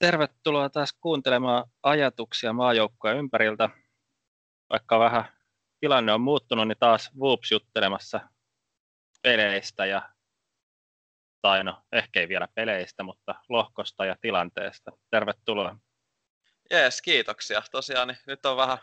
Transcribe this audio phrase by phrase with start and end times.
[0.00, 3.68] Tervetuloa taas kuuntelemaan ajatuksia maajoukkojen ympäriltä.
[4.70, 5.24] Vaikka vähän
[5.80, 8.20] tilanne on muuttunut, niin taas Whoops juttelemassa
[9.22, 10.10] peleistä ja
[11.42, 14.92] tai no, ehkä ei vielä peleistä, mutta lohkosta ja tilanteesta.
[15.10, 15.76] Tervetuloa.
[16.70, 17.62] Jees, kiitoksia.
[17.70, 18.78] Tosiaan niin nyt on vähän,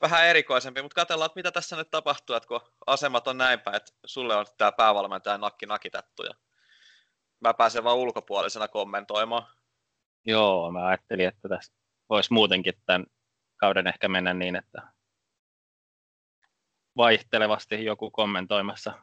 [0.00, 3.92] vähän erikoisempi, mutta katsellaan, mitä tässä nyt tapahtuu, että kun asemat on näin päin, että
[4.06, 6.34] sulle on tämä päävalmentaja nakki nakitettu ja
[7.40, 9.57] mä pääsen vaan ulkopuolisena kommentoimaan.
[10.28, 11.72] Joo, mä ajattelin, että tässä
[12.08, 13.06] voisi muutenkin tämän
[13.56, 14.82] kauden ehkä mennä niin, että
[16.96, 19.02] vaihtelevasti joku kommentoimassa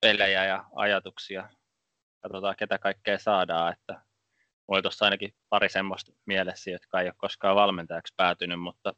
[0.00, 1.48] pelejä ja ajatuksia.
[2.22, 3.72] Katsotaan, ketä kaikkea saadaan.
[3.72, 4.02] Että
[4.68, 8.92] mulla tuossa ainakin pari semmoista mielessä, jotka ei ole koskaan valmentajaksi päätynyt, mutta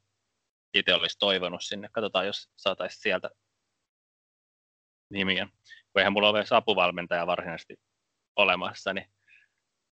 [0.74, 1.88] itse olisi toivonut sinne.
[1.92, 3.30] Katsotaan, jos saataisiin sieltä
[5.10, 5.46] nimiä.
[5.92, 7.80] Kun eihän mulla ole edes apuvalmentaja varsinaisesti
[8.36, 9.19] olemassa, niin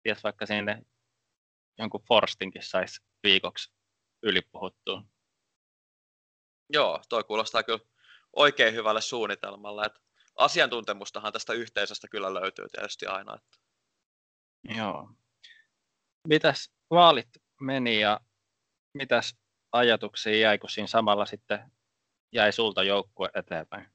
[0.03, 0.81] ties vaikka sinne
[1.77, 3.73] jonkun Forstinkin saisi viikoksi
[4.23, 5.03] ylipuhuttua.
[6.69, 7.79] Joo, toi kuulostaa kyllä
[8.35, 9.85] oikein hyvälle suunnitelmalle.
[9.85, 9.99] Että
[10.35, 13.35] asiantuntemustahan tästä yhteisöstä kyllä löytyy tietysti aina.
[13.35, 13.57] Että...
[14.77, 15.09] Joo.
[16.27, 17.29] Mitäs vaalit
[17.61, 18.19] meni ja
[18.93, 19.35] mitäs
[19.71, 21.71] ajatuksia jäi, kun siinä samalla sitten
[22.31, 23.87] jäi sulta joukkue eteenpäin?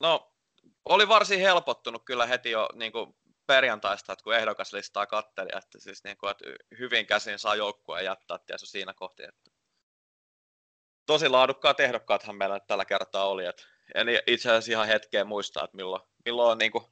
[0.00, 0.34] No,
[0.84, 6.04] oli varsin helpottunut kyllä heti jo niin kuin perjantaista, että kun ehdokaslistaa katteli, että, siis
[6.04, 6.44] niin kuin, että
[6.78, 9.22] hyvin käsin saa joukkueen jättää tietysti siinä kohti.
[9.22, 9.50] Että
[11.06, 13.46] tosi laadukkaat ehdokkaathan meillä tällä kertaa oli.
[13.46, 13.62] Että
[13.94, 16.84] en itse asiassa ihan hetkeen muista, että milloin, milloin on niin kuin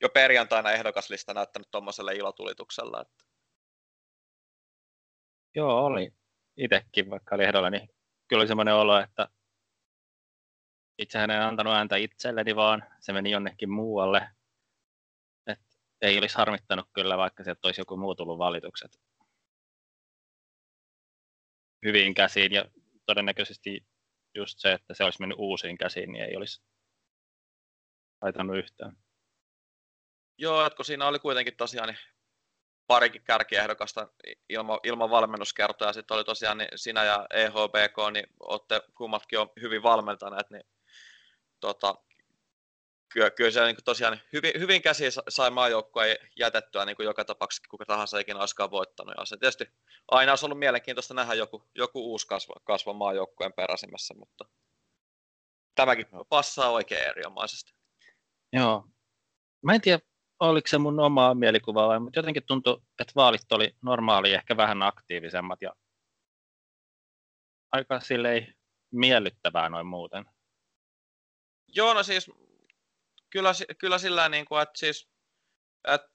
[0.00, 3.00] jo perjantaina ehdokaslista näyttänyt tuommoiselle ilotulituksella.
[3.00, 3.24] Että...
[5.54, 6.12] Joo, oli
[6.56, 7.90] itsekin, vaikka oli ehdolla, niin
[8.28, 9.28] kyllä oli semmoinen olo, että
[10.98, 14.30] itsehän en antanut ääntä itselleni, vaan se meni jonnekin muualle
[16.02, 19.00] ei olisi harmittanut kyllä, vaikka sieltä olisi joku muu tullut valitukset
[21.84, 22.64] hyvin käsiin ja
[23.06, 23.86] todennäköisesti
[24.34, 26.62] just se, että se olisi mennyt uusiin käsiin, niin ei olisi
[28.22, 28.96] haitannut yhtään.
[30.38, 31.98] Joo, että kun siinä oli kuitenkin tosiaan niin
[32.86, 34.08] parikin kärkiehdokasta
[34.48, 39.82] ilman, ilman valmennuskertoja, sitten oli tosiaan niin sinä ja EHBK, niin olette kummatkin on hyvin
[39.82, 40.64] valmentaneet, niin
[41.60, 41.94] tota,
[43.12, 46.02] kyllä, kyllä se niin tosiaan hyvin, hyvin käsi sai maajoukkoa
[46.36, 49.14] jätettyä niin joka tapauksessa kuka tahansa ikinä olisikaan voittanut.
[49.18, 49.64] Ja se tietysti
[50.08, 54.44] aina olisi ollut mielenkiintoista nähdä joku, joku uusi kasva, kasva maajoukkojen peräsimessä, mutta
[55.74, 57.72] tämäkin passaa oikein erinomaisesti.
[58.52, 58.84] Joo.
[59.62, 59.98] Mä en tiedä,
[60.40, 64.82] oliko se mun omaa mielikuvaa vai, mutta jotenkin tuntui, että vaalit oli normaali ehkä vähän
[64.82, 65.74] aktiivisemmat ja
[67.72, 68.54] aika silleen
[68.90, 70.24] miellyttävää noin muuten.
[71.68, 72.30] Joo, no siis
[73.30, 75.08] kyllä, kyllä sillä niin kuin, että siis,
[75.88, 76.08] että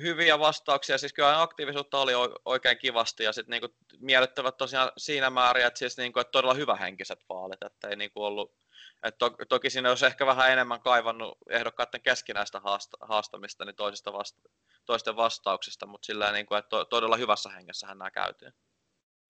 [0.00, 2.12] hyviä vastauksia, siis kyllä aktiivisuutta oli
[2.44, 6.54] oikein kivasti ja sitten niin miellyttävät tosiaan siinä määrin, että, siis niin kuin, että todella
[6.54, 8.54] hyvähenkiset vaalit, että ei niin kuin ollut,
[9.02, 14.12] että to, toki siinä olisi ehkä vähän enemmän kaivannut ehdokkaiden keskinäistä haasta, haastamista niin toisista
[14.12, 14.40] vasta,
[14.84, 18.52] toisten vastauksista, mutta sillä niin kuin, että to, todella hyvässä hengessähän nämä käytiin.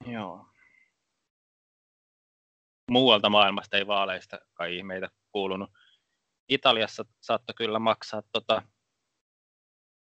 [0.06, 0.46] Joo.
[2.90, 5.70] Muualta maailmasta ei vaaleista kai ihmeitä kuulunut.
[6.48, 8.62] Italiassa saattoi kyllä maksaa tota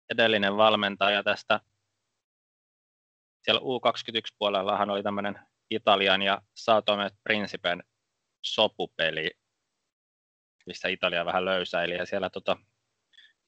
[0.09, 1.59] edellinen valmentaja tästä.
[3.41, 5.39] Siellä U21-puolellahan oli tämmöinen
[5.69, 7.83] Italian ja Saatomet Principen
[8.41, 9.31] sopupeli,
[10.65, 11.95] missä Italia vähän löysäili.
[11.95, 12.57] Ja siellä tota,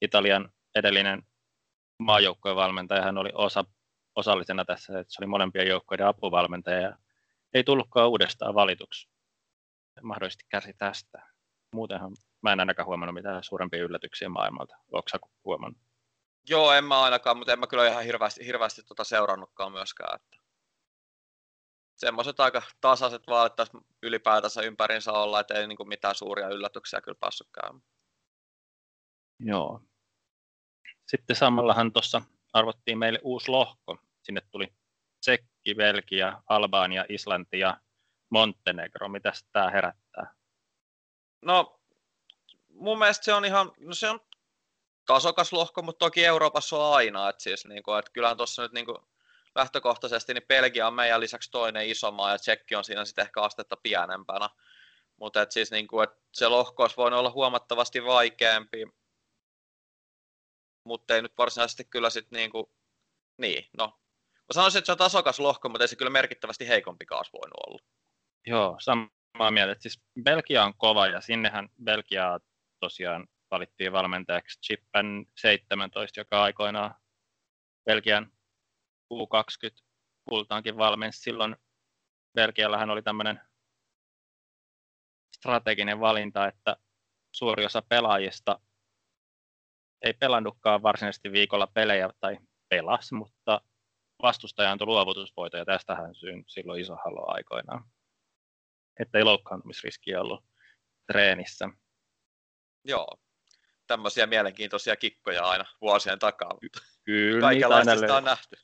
[0.02, 1.22] Italian edellinen
[1.98, 3.64] maajoukkojen valmentaja hän oli osa,
[4.16, 6.98] osallisena tässä, että se oli molempien joukkojen apuvalmentaja ja
[7.54, 9.08] ei tullutkaan uudestaan valituksi.
[10.02, 11.22] Mahdollisesti käsi tästä.
[11.74, 12.12] Muutenhan
[12.46, 14.76] mä en ainakaan huomannut mitään suurempia yllätyksiä maailmalta.
[15.10, 15.82] Sä huomannut?
[16.48, 20.16] Joo, en mä ainakaan, mutta en mä kyllä ihan hirveästi, hirveästi tuota seurannutkaan myöskään.
[20.16, 20.36] Että
[21.96, 27.18] semmoiset aika tasaiset vaalit tässä ylipäätänsä ympärinsä olla, että ei niin mitään suuria yllätyksiä kyllä
[27.20, 27.82] päässyt käymään.
[29.40, 29.82] Joo.
[31.06, 33.98] Sitten samallahan tuossa arvottiin meille uusi lohko.
[34.22, 34.74] Sinne tuli
[35.20, 37.80] Tsekki, Belgia, Albania, Islanti ja
[38.30, 39.08] Montenegro.
[39.08, 40.34] Mitäs tämä herättää?
[41.42, 41.80] No
[42.78, 44.20] mun mielestä se on ihan, no se on
[45.06, 48.72] tasokas lohko, mutta toki Euroopassa on aina, että siis niin kuin, että kyllähän tuossa nyt
[48.72, 48.98] niin kuin
[49.54, 53.42] lähtökohtaisesti niin Belgia on meidän lisäksi toinen iso maa ja Tsekki on siinä sitten ehkä
[53.42, 54.48] astetta pienempänä.
[55.16, 58.86] Mutta et siis niin kuin, että se lohko olisi voinut olla huomattavasti vaikeampi,
[60.84, 62.66] mutta ei nyt varsinaisesti kyllä sitten niin kuin,
[63.36, 63.86] niin, no.
[64.26, 67.60] Mä sanoisin, että se on tasokas lohko, mutta ei se kyllä merkittävästi heikompi kaas voinut
[67.66, 67.78] olla.
[68.46, 69.76] Joo, samaa mieltä.
[69.80, 72.40] Siis Belgia on kova ja sinnehän Belgiaa
[72.80, 76.94] tosiaan valittiin valmentajaksi Chippen 17, joka aikoinaan
[77.84, 78.32] Belgian
[79.14, 79.84] U20
[80.28, 81.20] kultaankin valmensi.
[81.20, 81.56] Silloin
[82.34, 83.40] Belgiallähän oli tämmöinen
[85.36, 86.76] strateginen valinta, että
[87.32, 88.60] suuri osa pelaajista
[90.02, 92.38] ei pelannutkaan varsinaisesti viikolla pelejä tai
[92.68, 93.60] pelas, mutta
[94.22, 95.64] vastustaja antoi luovutusvoitoja.
[95.64, 97.84] Tästähän syntyi silloin iso halo aikoinaan.
[99.00, 100.44] Että ei loukkaantumisriskiä ollut
[101.12, 101.68] treenissä.
[102.86, 103.18] Joo,
[103.86, 106.50] tämmöisiä mielenkiintoisia kikkoja aina vuosien takaa.
[106.62, 108.56] Mutta Kyllä, kaikenlaista sitä on nähty.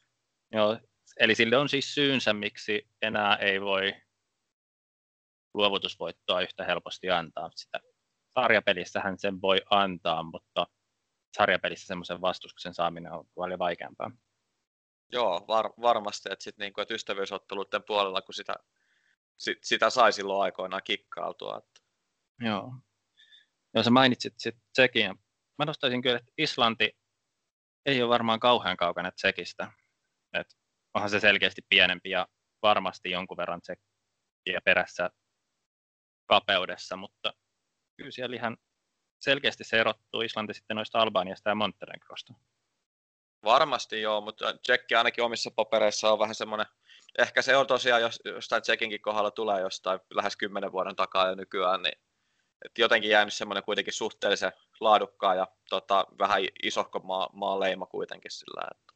[0.52, 0.78] Joo,
[1.20, 3.94] eli sille on siis syynsä, miksi enää ei voi
[5.54, 7.50] luovutusvoittoa yhtä helposti antaa.
[7.54, 7.80] Sitä
[8.34, 10.66] sarjapelissähän sen voi antaa, mutta
[11.36, 14.10] sarjapelissä semmoisen vastustuksen saaminen on paljon vaikeampaa.
[15.12, 18.54] Joo, var, varmasti, että, sit niinku, että ystävyysotteluiden puolella, kun sitä,
[19.36, 21.58] sit, sitä sai silloin aikoinaan kikkautua.
[21.58, 21.80] Että...
[22.40, 22.72] Joo.
[23.74, 25.14] Joo, sä mainitsit sitten Tsekin.
[25.58, 26.98] Mä nostaisin kyllä, että Islanti
[27.86, 29.72] ei ole varmaan kauhean kaukana Tsekistä.
[30.32, 30.46] Et
[30.94, 32.28] onhan se selkeästi pienempi ja
[32.62, 35.10] varmasti jonkun verran Tsekkiä perässä
[36.26, 37.34] kapeudessa, mutta
[37.96, 38.56] kyllä siellä ihan
[39.20, 42.34] selkeästi se erottuu Islanti sitten noista Albaniasta ja Montenegrosta.
[43.44, 46.66] Varmasti joo, mutta Tsekki ainakin omissa papereissa on vähän semmoinen,
[47.19, 51.34] ehkä se on tosiaan, jos jostain Tsekinkin kohdalla tulee jostain lähes kymmenen vuoden takaa jo
[51.34, 52.02] nykyään, niin
[52.64, 58.30] et jotenkin jäänyt semmoinen kuitenkin suhteellisen laadukkaan ja tota, vähän isohko maa, maan leima kuitenkin
[58.30, 58.92] sillä, että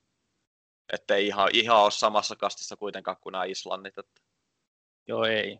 [0.92, 3.98] ettei ihan, ihan ole samassa kastissa kuitenkaan kuin nämä Islannit.
[3.98, 4.22] Että.
[5.08, 5.58] Joo, ei.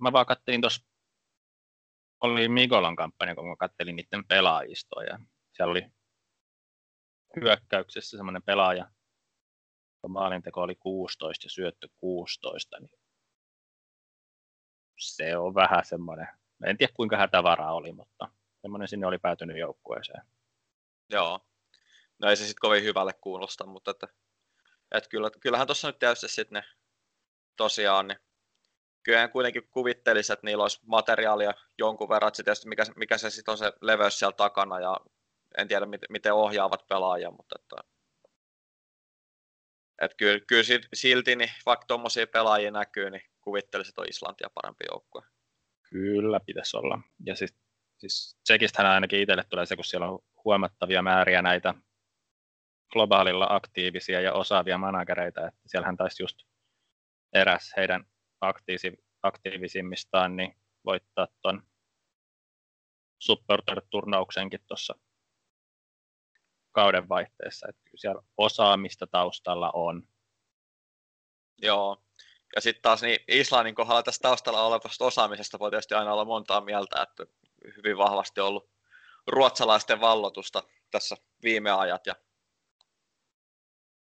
[0.00, 0.84] Mä vaan kattelin tuossa,
[2.20, 5.18] oli Migolan kampanja, kun mä kattelin niiden pelaajistoa ja
[5.52, 5.86] siellä oli
[7.40, 8.90] hyökkäyksessä semmoinen pelaaja,
[10.08, 12.90] maalinteko oli 16 ja syöttö 16, niin
[14.98, 16.28] se on vähän semmoinen,
[16.66, 18.28] en tiedä kuinka hätävaraa oli, mutta
[18.60, 20.22] semmoinen sinne oli päätynyt joukkueeseen.
[21.10, 21.40] Joo,
[22.18, 24.08] no ei se sitten kovin hyvälle kuulosta, mutta että,
[24.94, 26.68] että kyllä, kyllähän tuossa nyt tietysti sitten ne
[27.56, 28.18] tosiaan, niin
[29.02, 33.52] kyllä kuitenkin kuvittelisi, että niillä olisi materiaalia jonkun verran, että tietysti mikä, mikä se sitten
[33.52, 34.96] on se leveys siellä takana ja
[35.58, 37.76] en tiedä miten ohjaavat pelaajia, mutta että,
[40.02, 40.62] että kyllä, kyllä
[40.94, 45.22] silti, niin vaikka tuommoisia pelaajia näkyy, niin kuvittelisin, että on Islantia parempi joukkue.
[45.94, 47.00] Kyllä pitäisi olla.
[47.26, 47.54] Ja siis,
[47.98, 51.74] siis Tsekistähän ainakin itselle tulee se, kun siellä on huomattavia määriä näitä
[52.92, 56.36] globaalilla aktiivisia ja osaavia managereita, että siellähän taisi just
[57.32, 58.04] eräs heidän
[59.22, 61.62] aktiivisimmistaan niin voittaa tuon
[63.18, 64.94] supporter-turnauksenkin tuossa
[66.72, 67.68] kauden vaihteessa.
[67.68, 70.02] Että kyllä siellä osaamista taustalla on.
[71.62, 72.03] Joo.
[72.54, 76.60] Ja sitten taas niin Islannin kohdalla tästä taustalla olevasta osaamisesta voi tietysti aina olla montaa
[76.60, 77.26] mieltä, että
[77.76, 78.70] hyvin vahvasti ollut
[79.26, 82.14] ruotsalaisten vallotusta tässä viime ajat ja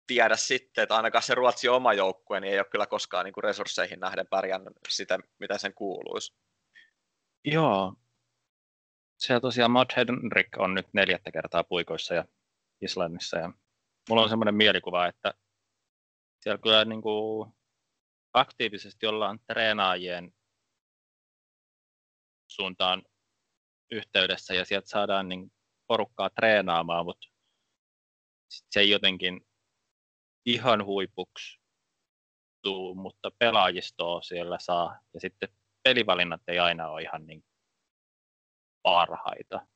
[0.07, 3.45] tiedä sitten, että ainakaan se Ruotsin oma joukkue niin ei ole kyllä koskaan niin kuin
[3.45, 6.35] resursseihin nähden pärjännyt sitä, mitä sen kuuluisi.
[7.45, 7.95] Joo.
[9.19, 12.25] Se tosiaan Matt Henrik on nyt neljättä kertaa puikoissa ja
[12.81, 13.39] Islannissa.
[13.39, 13.53] Ja
[14.09, 15.35] mulla on semmoinen mielikuva, että
[16.41, 17.53] siellä kyllä niin kuin
[18.39, 20.33] aktiivisesti ollaan treenaajien
[22.51, 23.03] suuntaan
[23.91, 25.53] yhteydessä ja sieltä saadaan niin
[25.87, 27.29] porukkaa treenaamaan, mutta
[28.49, 29.47] se ei jotenkin
[30.47, 31.61] ihan huipuksi
[32.63, 35.49] tuu, mutta pelaajistoa siellä saa ja sitten
[35.83, 37.45] pelivalinnat ei aina ole ihan niin
[38.83, 39.67] parhaita.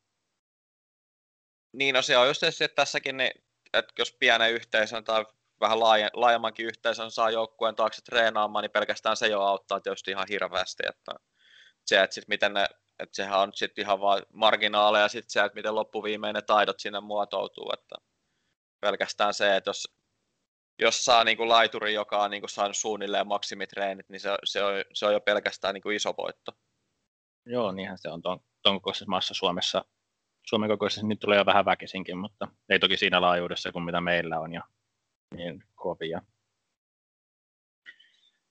[1.73, 3.33] Niin, no se on just se, että tässäkin, niin,
[3.73, 5.25] että jos pienen yhteisön tai
[5.63, 10.27] vähän laaje, laajemmankin yhteisön saa joukkueen taakse treenaamaan, niin pelkästään se jo auttaa tietysti ihan
[10.29, 10.83] hirveästi.
[10.89, 11.13] Että
[11.87, 12.67] se, että sit miten ne,
[12.99, 17.01] että sehän on sitten ihan vain marginaaleja, sitten se, että miten loppuviimein ne taidot sinne
[17.01, 17.71] muotoutuu.
[17.73, 17.95] Että
[18.81, 19.95] pelkästään se, että jos,
[20.79, 24.65] jos saa niin kuin laituri, joka on niin kuin saanut suunnilleen maksimitreenit, niin se, se,
[24.65, 26.53] on, se on jo pelkästään niin kuin iso voitto.
[27.47, 29.85] Joo, niinhän se on tuon, tuon kokoisessa maassa Suomessa
[30.47, 34.41] Suomen kokoisessa nyt tulee jo vähän väkisinkin, mutta ei toki siinä laajuudessa kuin mitä meillä
[34.41, 34.63] on ja
[35.37, 36.23] niin kovia.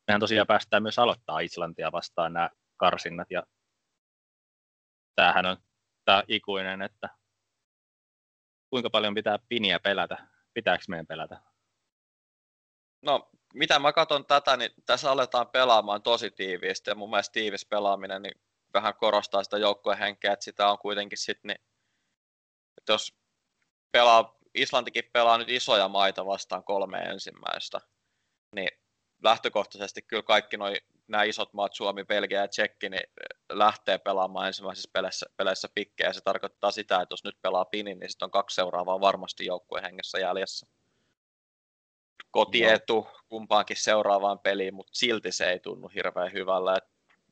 [0.07, 3.43] Mehän tosiaan päästään myös aloittaa Islantia vastaan nämä karsinnat ja
[5.15, 5.57] tämähän on
[6.05, 7.09] tämä ikuinen, että
[8.69, 11.41] kuinka paljon pitää piniä pelätä, pitääkö meidän pelätä?
[13.01, 17.65] No, mitä mä katson tätä, niin tässä aletaan pelaamaan tosi tiiviisti ja mun mielestä tiivis
[17.65, 18.41] pelaaminen niin
[18.73, 21.61] vähän korostaa sitä joukkueen henkeä, että sitä on kuitenkin sitten niin
[22.77, 23.15] että jos
[23.91, 27.79] pelaa, Islantikin pelaa nyt isoja maita vastaan kolme ensimmäistä,
[28.55, 28.69] niin
[29.23, 30.75] lähtökohtaisesti kyllä kaikki noi,
[31.07, 33.03] nämä isot maat, Suomi, Belgia ja Tsekki, niin
[33.51, 36.09] lähtee pelaamaan ensimmäisissä peleissä, peleissä pikkejä.
[36.09, 39.45] Ja se tarkoittaa sitä, että jos nyt pelaa pinin, niin sitten on kaksi seuraavaa varmasti
[39.45, 40.67] joukkueen hengessä jäljessä.
[42.31, 43.19] kotietu Joo.
[43.29, 46.75] kumpaankin seuraavaan peliin, mutta silti se ei tunnu hirveän hyvällä.
[46.77, 46.83] Et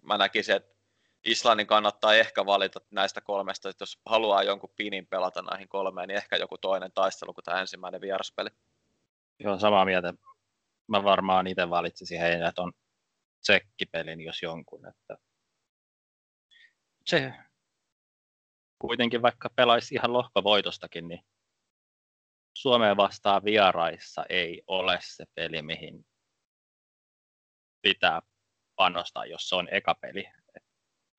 [0.03, 0.78] mä näkisin, että
[1.25, 6.17] Islannin kannattaa ehkä valita näistä kolmesta, että jos haluaa jonkun pinin pelata näihin kolmeen, niin
[6.17, 8.49] ehkä joku toinen taistelu kuin tämä ensimmäinen vieraspeli.
[9.39, 10.13] Joo, samaa mieltä.
[10.87, 12.71] Mä varmaan itse valitsisin heidät on
[13.41, 14.87] tsekkipelin, jos jonkun.
[14.87, 15.17] Että
[17.05, 17.33] se
[18.79, 21.25] kuitenkin vaikka pelaisi ihan lohkovoitostakin, niin
[22.53, 26.05] Suomeen vastaan vieraissa ei ole se peli, mihin
[27.81, 28.21] pitää
[28.75, 30.38] panostaa, jos se on eka peli.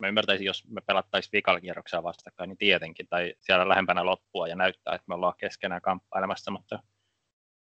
[0.01, 4.57] Mä ymmärtäisin, jos me pelattaisiin vikalla kierroksella vastakkain, niin tietenkin, tai siellä lähempänä loppua ja
[4.57, 6.79] näyttää, että me ollaan keskenään kamppailemassa, mutta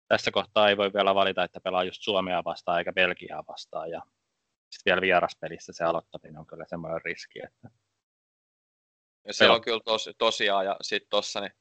[0.09, 4.03] tässä kohtaa ei voi vielä valita, että pelaa just Suomea vastaan eikä Belgiaa vastaan, ja
[4.71, 7.71] sitten vielä vieraspelissä se aloittaminen on kyllä semmoinen riski, että
[9.27, 11.53] ja se on kyllä tos, tosiaan, ja sitten tuossa niin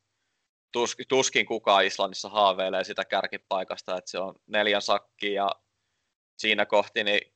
[0.71, 5.51] tus, tuskin kukaan Islannissa haaveilee sitä kärkipaikasta, että se on neljän sakki ja
[6.37, 7.34] siinä kohti niin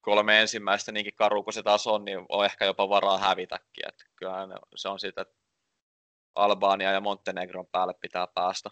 [0.00, 3.88] kolme ensimmäistä niinkin karu kuin se taas on, niin on ehkä jopa varaa hävitäkin.
[3.88, 5.34] Että kyllähän se on sitä, että
[6.34, 8.70] Albania ja Montenegron päälle pitää päästä.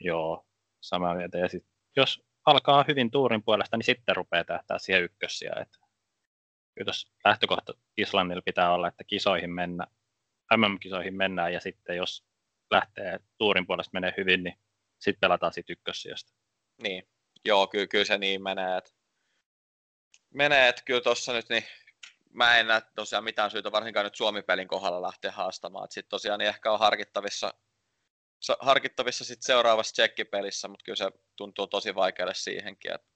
[0.00, 0.46] Joo,
[0.80, 1.38] samaa mieltä.
[1.38, 1.66] Ja sit,
[1.96, 5.52] jos alkaa hyvin tuurin puolesta, niin sitten rupeaa tähtää siihen ykkössiä.
[5.60, 5.78] Että
[6.86, 9.86] jos lähtökohta Islannilla pitää olla, että kisoihin mennä,
[10.56, 12.24] MM-kisoihin mennään ja sitten jos
[12.70, 14.54] lähtee tuurin puolesta menee hyvin, niin
[14.98, 16.32] sitten pelataan siitä ykkössijasta.
[16.82, 17.08] Niin,
[17.44, 18.76] joo, kyllä, kyllä se niin menee.
[18.76, 18.90] Että
[20.34, 21.64] menee, että kyllä tuossa nyt niin
[22.32, 25.86] mä en näe tosiaan mitään syytä varsinkaan nyt Suomi-pelin kohdalla lähteä haastamaan.
[25.90, 27.54] Sitten tosiaan niin ehkä on harkittavissa,
[28.60, 32.94] harkittavissa sit seuraavassa tsekkipelissä, mutta kyllä se tuntuu tosi vaikealle siihenkin.
[32.94, 33.08] Että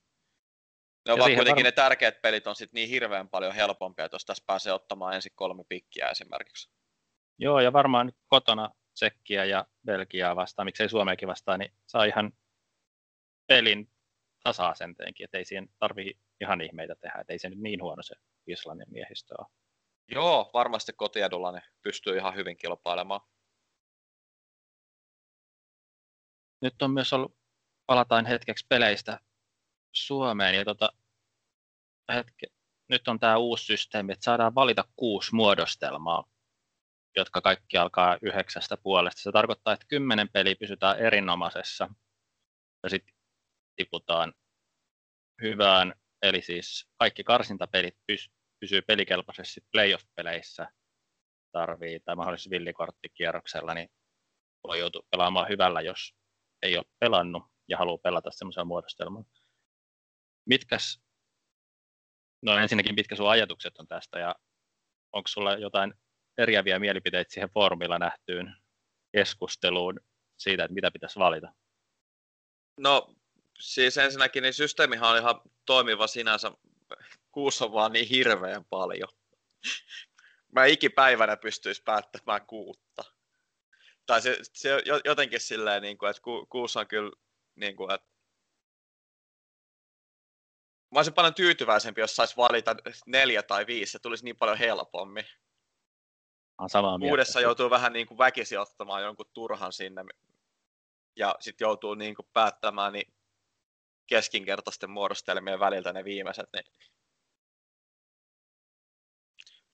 [1.06, 1.62] ne ovat kuitenkin var...
[1.62, 5.32] ne tärkeät pelit on sitten niin hirveän paljon helpompia, että jos tässä pääsee ottamaan ensin
[5.34, 6.70] kolme pikkiä esimerkiksi.
[7.38, 12.32] Joo, ja varmaan nyt kotona Tsekkiä ja Belgiaa vastaan, miksei Suomeakin vastaan, niin saa ihan
[13.46, 13.92] pelin
[14.42, 18.14] tasa-asenteenkin, että ei siihen tarvii ihan ihmeitä tehdä, että ei se nyt niin huono se
[18.46, 19.46] Islannin miehistö ole.
[20.08, 23.20] Joo, varmasti kotiedulla ne pystyy ihan hyvin kilpailemaan.
[26.62, 27.36] Nyt on myös ollut,
[27.86, 29.20] palataan hetkeksi peleistä
[29.92, 30.92] Suomeen ja tota,
[32.14, 32.46] hetke,
[32.88, 36.24] nyt on tämä uusi systeemi, että saadaan valita kuusi muodostelmaa,
[37.16, 39.22] jotka kaikki alkaa yhdeksästä puolesta.
[39.22, 41.88] Se tarkoittaa, että kymmenen peliä pysytään erinomaisessa
[42.82, 43.14] ja sitten
[43.76, 44.34] tiputaan
[45.42, 50.68] hyvään, eli siis kaikki karsintapelit pys- pysyy pelikelpoisesti playoff-peleissä
[51.52, 53.88] tarvii tai mahdollisesti villikorttikierroksella, niin
[54.66, 56.14] voi joutua pelaamaan hyvällä, jos
[56.62, 59.26] ei ole pelannut ja haluaa pelata semmoisella muodostelmalla.
[60.46, 61.00] Mitkäs,
[62.42, 64.34] no ensinnäkin mitkä sun ajatukset on tästä ja
[65.12, 65.94] onko sulla jotain
[66.38, 68.56] eriäviä mielipiteitä siihen foorumilla nähtyyn
[69.12, 70.00] keskusteluun
[70.38, 71.52] siitä, että mitä pitäisi valita?
[72.80, 73.13] No
[73.58, 76.52] siis ensinnäkin niin systeemihan on ihan toimiva sinänsä.
[77.32, 79.08] Kuussa on vaan niin hirveän paljon.
[80.52, 83.04] Mä ikipäivänä pystyisi päättämään kuutta.
[84.06, 87.10] Tai se, se jotenkin silleen, niin kuin, että ku, kuussa on kyllä,
[87.54, 88.14] niin kuin, että
[90.94, 95.24] Mä olisin paljon tyytyväisempi, jos saisi valita neljä tai viisi, se tulisi niin paljon helpommin.
[96.66, 100.04] samaa Uudessa joutuu vähän niin kuin väkisin ottamaan jonkun turhan sinne
[101.16, 103.14] ja sitten joutuu niin kuin päättämään niin
[104.06, 106.48] keskinkertaisten muodostelmien väliltä ne viimeiset.
[106.52, 106.64] Niin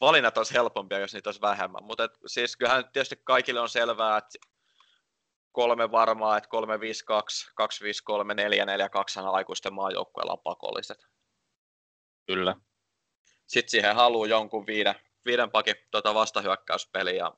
[0.01, 1.85] valinnat olisi helpompia, jos niitä olisi vähemmän.
[1.85, 4.39] Mutta siis kyllähän tietysti kaikille on selvää, että
[5.53, 10.99] kolme varmaa, että 352, 253, 442 aikuisten maajoukkueella on pakolliset.
[12.27, 12.55] Kyllä.
[13.47, 14.95] Sitten siihen haluaa jonkun viiden,
[15.25, 17.31] viiden pakin tuota vastahyökkäyspeliä.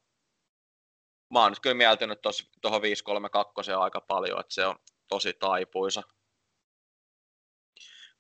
[1.31, 2.19] Mä oon nyt kyllä mieltynyt
[2.61, 4.77] tuohon 532 aika paljon, että se on
[5.09, 6.03] tosi taipuisa.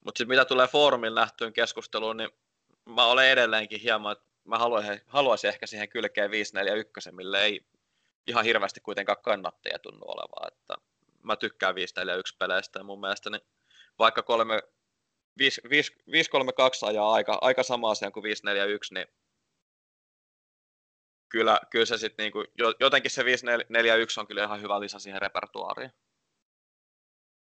[0.04, 2.30] Mutta sitten mitä tulee foorumilla nähtyyn keskusteluun, niin
[2.86, 7.66] mä olen edelleenkin hieman, että mä haluaisin, haluaisin ehkä siihen kylkeen 541, mille ei
[8.26, 10.48] ihan hirveästi kuitenkaan kannattajia tunnu olevaa.
[10.48, 10.74] Että
[11.22, 13.42] mä tykkään 541 peleistä ja mun mielestä niin
[13.98, 14.60] vaikka 3,
[15.38, 19.06] 5, 5, 532 ajaa aika, aika sama asia kuin 541, niin
[21.28, 22.44] kyllä, kyllä se sitten niinku,
[22.80, 25.92] jotenkin se 541 on kyllä ihan hyvä lisä siihen repertuaariin.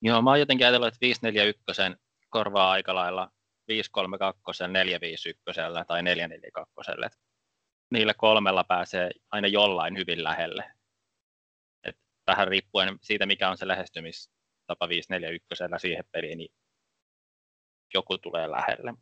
[0.02, 1.64] Joo, mä oon jotenkin ajatellut, että 541
[2.32, 3.32] korvaa aika lailla
[3.68, 6.92] 532, 451 tai 442
[7.92, 10.72] niillä kolmella pääsee aina jollain hyvin lähelle.
[11.84, 11.98] Et
[12.28, 16.54] vähän riippuen siitä, mikä on se lähestymistapa 541 siihen peliin, niin
[17.94, 18.94] joku tulee lähelle.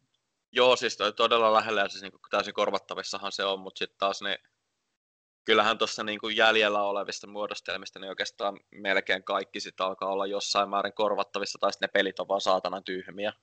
[0.51, 4.39] Joo, siis todella lähelle ja siis niin täysin korvattavissahan se on, mutta sitten taas ne,
[5.49, 10.69] kyllähän tuossa niin kuin jäljellä olevista muodostelmista niin oikeastaan melkein kaikki sitä alkaa olla jossain
[10.69, 13.33] määrin korvattavissa, tai ne pelit on vaan saatana tyhmiä.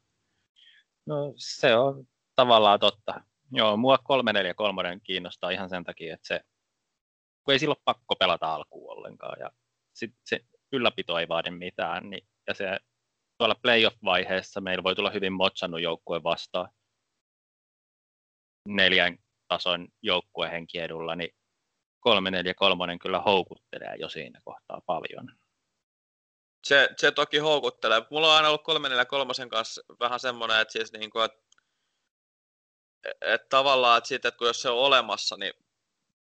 [1.07, 3.21] No se on tavallaan totta.
[3.53, 6.41] Joo, mua 343 kiinnostaa ihan sen takia, että se,
[7.45, 9.51] kun ei silloin pakko pelata alkuun ollenkaan, ja
[9.93, 10.41] sit se
[10.73, 12.79] ylläpito ei vaadi mitään, niin, ja se
[13.39, 16.69] tuolla playoff-vaiheessa meillä voi tulla hyvin motsannut joukkue vastaan
[18.69, 21.31] neljän tason joukkuehenki edulla, niin
[22.07, 25.33] 343 kyllä houkuttelee jo siinä kohtaa paljon.
[26.65, 28.03] Se, se toki houkuttelee.
[28.11, 31.39] Mulla on aina ollut 343 kanssa vähän semmoinen, että, siis niin kuin, että,
[33.21, 35.53] että tavallaan, että, siitä, että kun jos se on olemassa, niin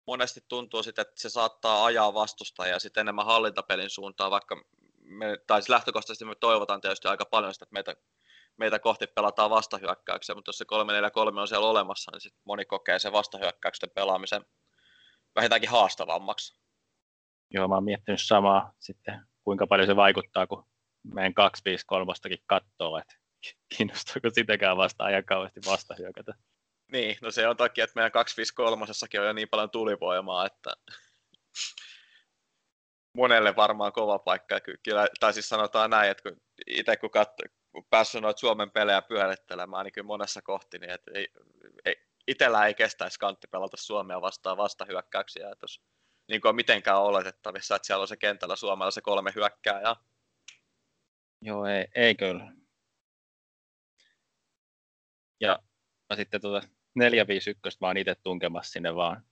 [0.07, 4.65] monesti tuntuu sitten, että se saattaa ajaa vastustajaa sitten enemmän hallintapelin suuntaan, vaikka
[4.97, 7.95] me, tai siis lähtökohtaisesti me toivotaan tietysti aika paljon sitä, että meitä,
[8.57, 10.65] meitä kohti pelataan vastahyökkäyksiä, mutta jos se
[11.35, 14.45] 3-4-3 on siellä olemassa, niin sit moni kokee sen vastahyökkäyksen pelaamisen
[15.35, 16.59] vähintäänkin haastavammaksi.
[17.51, 20.65] Joo, mä oon miettinyt samaa sitten, kuinka paljon se vaikuttaa, kun
[21.13, 23.15] meidän 253 katsoo, että
[23.77, 26.33] kiinnostaako sitäkään vasta ajan kauheasti vastahyökätä.
[26.91, 30.73] Niin, no se on takia, että meidän 253 on jo niin paljon tulivoimaa, että
[33.15, 34.59] monelle varmaan kova paikka.
[34.83, 39.01] Kyllä, tai siis sanotaan näin, että kun itse kun, katso, kun päässyt noita Suomen pelejä
[39.01, 41.27] pyörittelemään, niin kyllä monessa kohti, niin että ei,
[41.85, 41.95] ei,
[42.27, 45.81] itsellä ei kestäisi kantti pelata Suomea vastaan vastahyökkäyksiä, että jos
[46.27, 49.95] niin kuin on mitenkään oletettavissa, että siellä on se kentällä Suomella se kolme hyökkääjää.
[51.41, 52.51] Joo, ei, ei kyllä.
[55.41, 55.59] Ja
[56.09, 59.25] mä sitten tuota 451 vaan itse tunkemassa sinne vaan,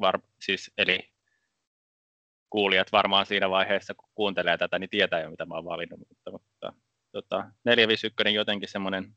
[0.00, 1.12] var, siis, eli
[2.50, 5.98] kuulijat varmaan siinä vaiheessa, kun kuuntelee tätä, niin tietää jo, mitä mä oon valinnut.
[6.08, 6.72] Mutta, mutta
[7.12, 9.16] tota, 451 jotenkin semmoinen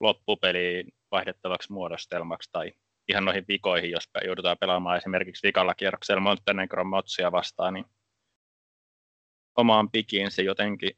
[0.00, 2.72] loppupeli vaihdettavaksi muodostelmaksi tai
[3.08, 7.84] ihan noihin vikoihin, jos joudutaan pelaamaan esimerkiksi vikalla kierroksella Montenegron Motsia vastaan, niin
[9.56, 10.96] omaan pikiin se jotenkin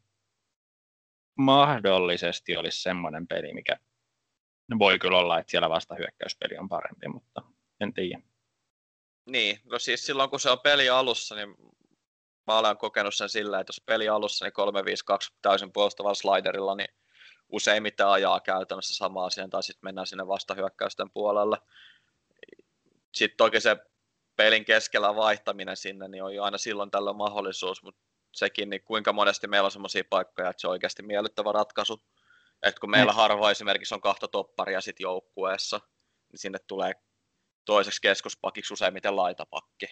[1.39, 3.77] mahdollisesti olisi semmoinen peli, mikä
[4.79, 7.43] voi kyllä olla, että siellä vasta hyökkäyspeli on parempi, mutta
[7.81, 8.23] en tiedä.
[9.27, 11.57] Niin, no siis silloin kun se on peli alussa, niin
[12.47, 14.53] mä olen kokenut sen sillä, että jos peli alussa, niin
[15.33, 16.89] 3-5-2 täysin puolustavalla sliderilla, niin
[17.53, 21.57] useimmiten ajaa käytännössä sama asian, tai sitten mennään sinne vastahyökkäysten puolelle.
[23.15, 23.77] Sitten toki se
[24.37, 28.01] pelin keskellä vaihtaminen sinne, niin on jo aina silloin tällöin mahdollisuus, mutta
[28.33, 32.03] sekin, niin kuinka monesti meillä on sellaisia paikkoja, että se on oikeasti miellyttävä ratkaisu.
[32.63, 33.17] Että kun meillä mm.
[33.17, 35.81] harvoin esimerkiksi on kahta topparia sit joukkueessa,
[36.33, 36.93] niin sinne tulee
[37.65, 39.87] toiseksi keskuspakiksi useimmiten laitapakki.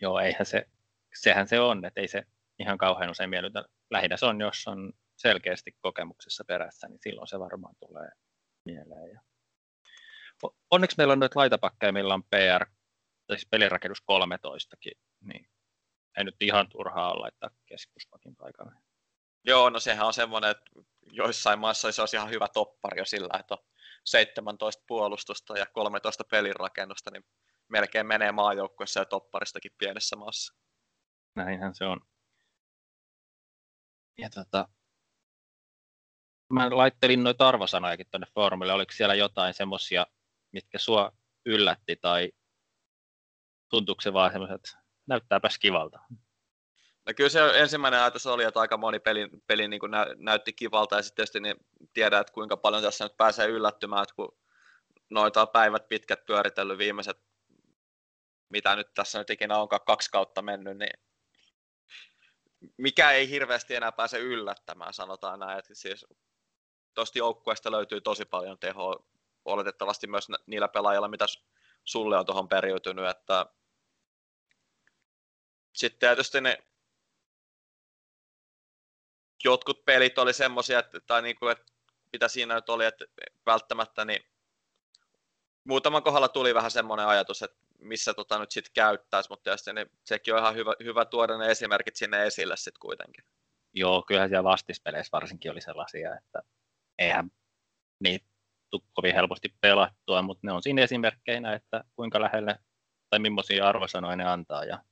[0.00, 0.66] Joo, eihän se,
[1.14, 2.22] sehän se on, että ei se
[2.58, 3.64] ihan kauhean usein miellytä.
[3.90, 8.10] Lähinnä se on, jos on selkeästi kokemuksessa perässä, niin silloin se varmaan tulee
[8.64, 9.10] mieleen.
[9.12, 9.20] Ja...
[10.70, 12.66] Onneksi meillä on noita laitapakkeja, millä on PR,
[13.26, 14.76] tai siis pelirakennus 13
[15.20, 15.48] niin
[16.16, 18.72] ei nyt ihan turhaa laittaa keskuspakin paikalle.
[19.44, 20.70] Joo, no sehän on semmoinen, että
[21.02, 23.64] joissain maissa se olisi ihan hyvä toppari jo sillä, että on
[24.04, 27.24] 17 puolustusta ja 13 pelirakennusta, niin
[27.68, 30.54] melkein menee maajoukkuessa ja topparistakin pienessä maassa.
[31.34, 32.00] Näinhän se on.
[34.18, 34.68] Ja tota,
[36.52, 38.72] mä laittelin noita arvosanojakin tuonne foorumille.
[38.72, 40.06] Oliko siellä jotain semmoisia,
[40.52, 41.12] mitkä sua
[41.46, 42.32] yllätti tai
[43.70, 45.98] tuntuuko se vaan semmoiset, näyttääpäs kivalta?
[47.06, 50.52] No kyllä se ensimmäinen ajatus oli, että aika moni peli, peli niin kuin nä, näytti
[50.52, 51.56] kivalta ja sitten tietysti niin
[51.92, 54.38] tiedät, että kuinka paljon tässä nyt pääsee yllättymään, että kun
[55.10, 57.18] noita päivät pitkät pyöritellyt viimeiset,
[58.48, 60.92] mitä nyt tässä nyt ikinä onkaan kaksi kautta mennyt, niin
[62.76, 65.58] mikä ei hirveästi enää pääse yllättämään, sanotaan näin.
[65.58, 66.06] Että siis
[66.96, 69.04] tuosta joukkueesta löytyy tosi paljon tehoa,
[69.44, 71.26] oletettavasti myös niillä pelaajilla, mitä
[71.84, 73.46] sulle on tuohon periytynyt, että
[75.72, 76.58] sitten tietysti ne
[79.44, 81.72] jotkut pelit oli semmoisia, että, tai niin kuin, että
[82.12, 83.04] mitä siinä nyt oli, että
[83.46, 84.26] välttämättä niin
[85.64, 89.90] muutaman kohdalla tuli vähän semmoinen ajatus, että missä tota nyt sitten käyttäisi, mutta tietysti niin
[90.04, 93.24] sekin on ihan hyvä, hyvä tuoda ne esimerkit sinne esille sitten kuitenkin.
[93.72, 96.42] Joo, kyllähän siellä vastispeleissä varsinkin oli sellaisia, että
[96.98, 97.30] eihän
[98.00, 98.26] niitä
[98.70, 102.58] tule kovin helposti pelattua, mutta ne on siinä esimerkkeinä, että kuinka lähelle
[103.10, 104.84] tai millaisia arvosanoja ne antaa ja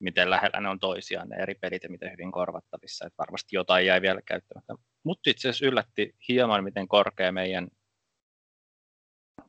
[0.00, 3.06] miten lähellä ne on toisiaan ne eri pelit ja miten hyvin korvattavissa.
[3.06, 4.74] Että varmasti jotain jäi vielä käyttämättä.
[5.04, 7.68] Mutta itse asiassa yllätti hieman, miten korkea meidän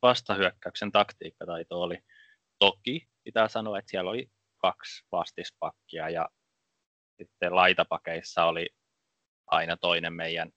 [0.01, 1.97] vastahyökkäyksen taktiikkataito oli.
[2.59, 6.29] Toki pitää sanoa, että siellä oli kaksi vastispakkia ja
[7.17, 8.69] sitten laitapakeissa oli
[9.47, 10.51] aina toinen meidän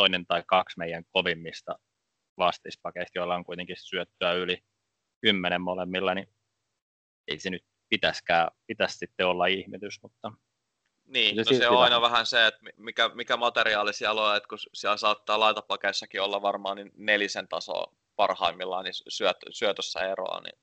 [0.00, 1.78] toinen tai kaksi meidän kovimmista
[2.38, 4.58] vastispakeista, joilla on kuitenkin syöttöä yli
[5.20, 6.28] kymmenen molemmilla, niin
[7.28, 10.32] ei se nyt pitäisikään, pitäisi sitten olla ihmetys, mutta
[11.06, 12.26] niin, se, no se on aina vähän.
[12.26, 16.90] se, että mikä, mikä materiaali siellä on, että kun siellä saattaa laitapakeissakin olla varmaan niin
[16.96, 20.40] nelisen tasoa parhaimmillaan, niin syöt, syötössä eroa.
[20.40, 20.58] Niin...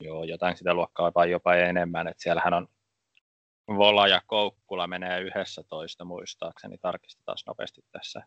[0.00, 2.68] Joo, jotain sitä luokkaa vai jopa enemmän, että siellähän on
[3.68, 8.22] Vola ja Koukkula menee yhdessä toista muistaakseni, tarkistetaan nopeasti tässä.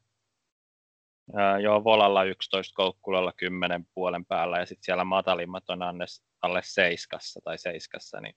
[1.35, 6.61] Ää, joo, Volalla 11, Koukkulalla 10 puolen päällä ja sitten siellä matalimmat on annes, alle
[6.63, 8.35] seiskassa tai seiskassa, niin,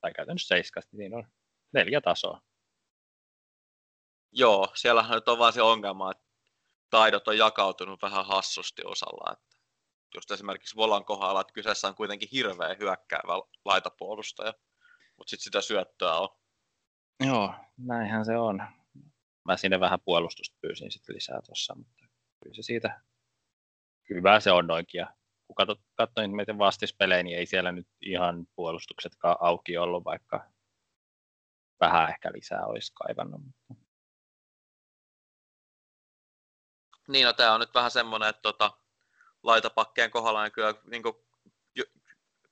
[0.00, 1.26] tai käytännössä seiskassa, niin on
[1.72, 2.40] neljä tasoa.
[4.32, 6.24] Joo, siellähän nyt on vaan se ongelma, että
[6.90, 9.32] taidot on jakautunut vähän hassusti osalla.
[9.32, 9.56] Että
[10.14, 13.32] just esimerkiksi Volan kohdalla, että kyseessä on kuitenkin hirveä hyökkäävä
[13.64, 14.54] laitapuolustaja,
[15.18, 16.28] mutta sitten sitä syöttöä on.
[17.26, 18.62] Joo, näinhän se on.
[19.44, 22.04] Mä sinne vähän puolustusta pyysin sitten lisää tuossa, mutta
[22.42, 23.00] kyllä se siitä
[24.10, 24.98] hyvä se on noinkin.
[24.98, 25.14] Ja
[25.46, 30.50] kun katsoin meidän vastispelejä, niin ei siellä nyt ihan puolustuksetkaan auki ollut, vaikka
[31.80, 33.40] vähän ehkä lisää olisi kaivannut.
[37.08, 38.72] Niin, no tämä on nyt vähän semmoinen, että tota,
[39.42, 41.14] laitapakkeen kohdalla niin kyllä niin kuin,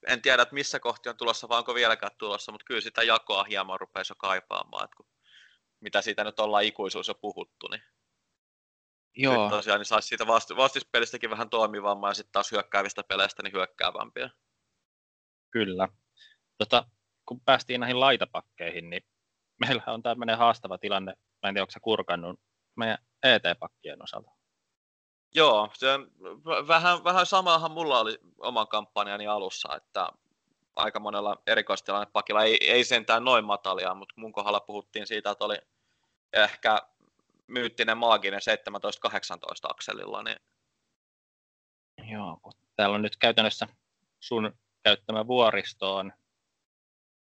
[0.07, 3.45] en tiedä, että missä kohti on tulossa, vai onko vieläkään tulossa, mutta kyllä sitä jakoa
[3.45, 5.07] hieman rupeisi jo kaipaamaan, että kun,
[5.81, 7.83] mitä siitä nyt ollaan ikuisuus jo puhuttu, niin
[9.17, 9.43] Joo.
[9.43, 13.53] Nyt tosiaan niin saisi siitä vast- vastispelistäkin vähän toimivammaa ja sitten taas hyökkäävistä peleistä niin
[13.53, 14.31] hyökkäävämpiä.
[15.51, 15.89] Kyllä.
[16.59, 16.87] Tota,
[17.29, 19.03] kun päästiin näihin laitapakkeihin, niin
[19.61, 22.41] meillä on tämmöinen haastava tilanne, mä en tiedä, onko se kurkannut
[22.77, 24.31] meidän ET-pakkien osalta.
[25.37, 25.87] Joo, se
[26.69, 30.09] vähän, vähän samahan mulla oli oman kampanjani alussa, että
[30.77, 35.57] aika monella erikoistilannepakilla ei, ei sentään noin matalia, mutta mun kohdalla puhuttiin siitä, että oli
[36.33, 36.79] ehkä
[37.47, 38.41] myyttinen maaginen
[39.09, 39.11] 17-18
[39.63, 40.23] akselilla.
[40.23, 40.37] Niin...
[42.13, 43.69] Joo, kun täällä on nyt käytännössä
[44.21, 46.13] sun käyttämä vuoristo on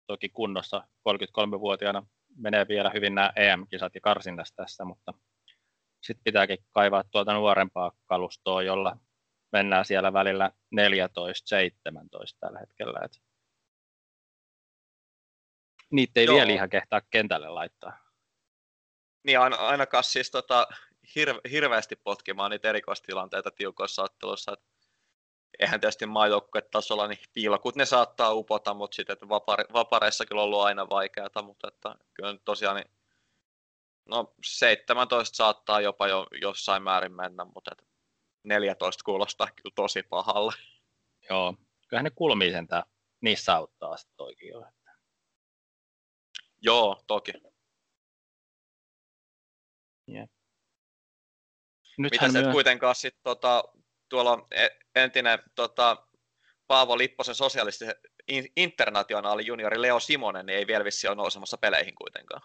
[0.06, 5.14] toki kunnossa 33-vuotiaana menee vielä hyvin nämä EM-kisat ja karsinnat tässä, mutta
[6.04, 8.96] sitten pitääkin kaivaa tuolta nuorempaa kalustoa, jolla
[9.52, 10.78] mennään siellä välillä 14-17
[12.40, 13.00] tällä hetkellä.
[13.04, 13.22] Et
[15.90, 16.36] niitä ei Joo.
[16.36, 17.98] vielä ihan kehtaa kentälle laittaa.
[19.24, 20.66] Niin ainakaan siis tota,
[21.14, 24.52] hirve, hirveästi potkimaan niitä erikoistilanteita tiukoissa otteluissa.
[24.52, 24.64] Et
[25.58, 30.62] eihän tietysti maajoukkuetasolla niin piilokut ne saattaa upota, mutta sitten vapare, vapareissa kyllä on ollut
[30.62, 32.90] aina vaikeaa, mutta että kyllä tosiaan niin,
[34.08, 37.84] no 17 saattaa jopa jo jossain määrin mennä, mutta että
[38.44, 40.52] 14 kuulostaa kyllä tosi pahalle.
[41.30, 41.54] Joo,
[41.88, 42.82] kyllähän ne kulmii sentään,
[43.20, 44.64] niissä auttaa sitten toikin jo.
[46.62, 47.32] Joo, toki.
[50.08, 50.28] Yeah.
[51.98, 52.52] Mitä se myö...
[52.52, 53.64] kuitenkaan sitten tota,
[54.08, 56.06] tuolla e, entinen tota,
[56.66, 57.94] Paavo Lipposen sosiaalisten
[58.56, 62.42] internationaali juniori Leo Simonen niin ei vielä vissi ole nousemassa peleihin kuitenkaan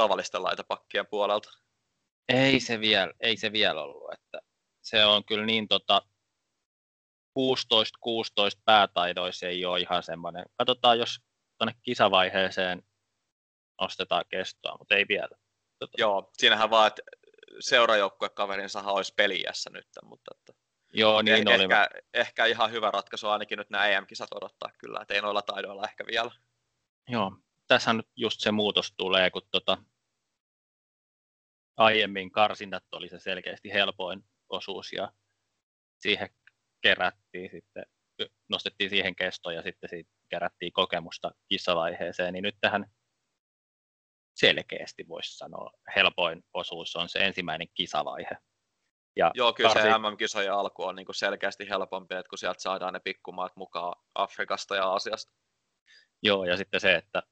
[0.00, 1.50] tavallisten laitapakkien puolelta.
[2.28, 4.40] Ei se vielä, ei se vielä ollut, että
[4.82, 6.02] se on kyllä niin tota,
[7.38, 7.42] 16-16
[8.64, 10.44] päätaidoissa ei ole ihan semmoinen.
[10.58, 11.20] Katsotaan, jos
[11.58, 12.82] tuonne kisavaiheeseen
[13.80, 15.36] nostetaan kestoa, mutta ei vielä.
[15.78, 15.92] Tota.
[15.98, 17.02] Joo, siinähän vaan, että
[17.60, 20.52] seurajoukkuekaverinsa olisi peliässä nyt, mutta että
[20.92, 22.02] Joo, niin eh- ehkä, oli.
[22.14, 26.04] ehkä ihan hyvä ratkaisu ainakin nyt nämä EM-kisat odottaa kyllä, että ei noilla taidoilla ehkä
[26.06, 26.30] vielä.
[27.08, 27.32] Joo,
[27.70, 29.78] tässä nyt just se muutos tulee, kun tota,
[31.76, 35.12] aiemmin karsinnat oli se selkeästi helpoin osuus ja
[36.00, 36.28] siihen
[36.82, 37.84] kerättiin sitten,
[38.48, 42.86] nostettiin siihen kesto ja sitten siitä kerättiin kokemusta kissavaiheeseen, niin nyt tähän
[44.36, 48.36] selkeästi voisi sanoa helpoin osuus on se ensimmäinen kisavaihe.
[49.16, 49.88] Ja Joo, kyllä karsi...
[49.88, 54.02] se MM-kisojen alku on niin kuin selkeästi helpompi, että kun sieltä saadaan ne pikkumaat mukaan
[54.14, 55.32] Afrikasta ja Aasiasta.
[56.22, 57.22] Joo, ja sitten se, että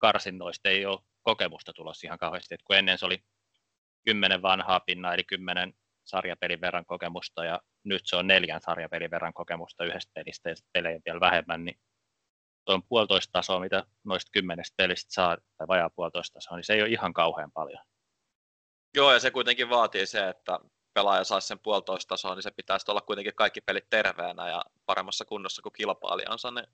[0.00, 3.24] karsinnoista ei ole kokemusta tulossa ihan kauheasti, että kun ennen se oli
[4.04, 9.34] kymmenen vanhaa pinnaa, eli kymmenen sarjapelin verran kokemusta, ja nyt se on neljän sarjapelin verran
[9.34, 11.80] kokemusta yhdestä pelistä, ja pelejä vielä vähemmän, niin
[12.64, 16.72] tuo on puolitoista tasoa, mitä noista kymmenestä pelistä saa, tai vajaa puolitoista tasoa, niin se
[16.72, 17.84] ei ole ihan kauhean paljon.
[18.94, 20.58] Joo, ja se kuitenkin vaatii se, että
[20.94, 25.24] pelaaja saisi sen puolitoista tasoa, niin se pitäisi olla kuitenkin kaikki pelit terveenä ja paremmassa
[25.24, 26.66] kunnossa kuin kilpailijansa, niin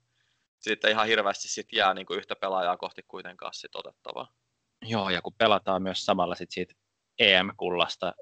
[0.59, 4.33] sitten ihan hirveästi sit jää niin kuin yhtä pelaajaa kohti kuitenkaan sit otettavaa.
[4.81, 6.73] Joo, ja kun pelataan myös samalla sit siitä
[7.19, 8.13] EM-kullasta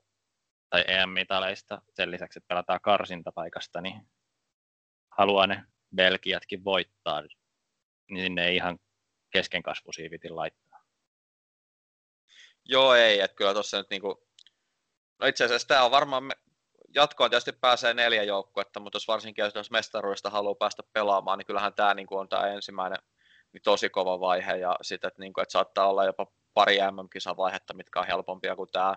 [0.70, 4.02] tai EM-mitaleista, sen lisäksi, että pelataan karsintapaikasta, niin
[5.18, 5.64] haluaa ne
[5.96, 8.80] Belgiatkin voittaa, niin sinne ei ihan
[9.32, 10.84] keskenkasvuisia laittaa.
[12.66, 14.28] Joo, ei, että kyllä tuossa nyt niinku,
[15.20, 16.34] no itse asiassa tämä on varmaan me,
[16.96, 21.74] jatkoon tietysti pääsee neljä joukkuetta, mutta jos varsinkin jos mestaruudesta haluaa päästä pelaamaan, niin kyllähän
[21.74, 23.00] tämä niin kuin on tämä ensimmäinen
[23.54, 27.74] niin tosi kova vaihe ja sitten, että, niin kuin, että saattaa olla jopa pari MM-kisavaihetta,
[27.74, 28.96] mitkä on helpompia kuin tämä.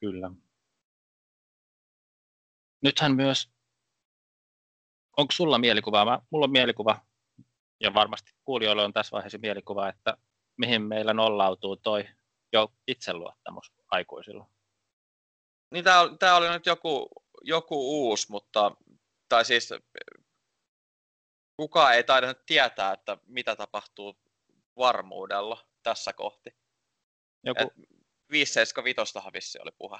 [0.00, 0.30] Kyllä.
[2.82, 3.50] Nythän myös,
[5.16, 6.04] onko sulla mielikuva?
[6.04, 7.00] Mä, mulla on mielikuva,
[7.80, 10.16] ja varmasti kuulijoilla on tässä vaiheessa mielikuva, että
[10.56, 12.08] mihin meillä nollautuu toi
[12.52, 14.55] jo itseluottamus aikuisilla.
[15.70, 17.08] Niin tämä, tämä oli nyt joku,
[17.42, 18.72] joku uusi, mutta
[19.28, 19.70] tai siis
[21.56, 24.18] kukaan ei taida nyt tietää, että mitä tapahtuu
[24.76, 26.50] varmuudella tässä kohti.
[27.44, 27.72] Joku...
[28.30, 29.98] 575 vissi oli puhe.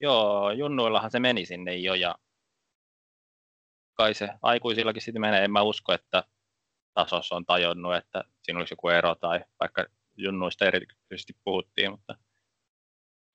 [0.00, 2.18] Joo, junnuillahan se meni sinne jo ja
[3.94, 5.44] kai se aikuisillakin sitten menee.
[5.44, 6.24] En mä usko, että
[6.94, 12.14] tasossa on tajonnut, että siinä olisi joku ero tai vaikka junnuista erityisesti puhuttiin, mutta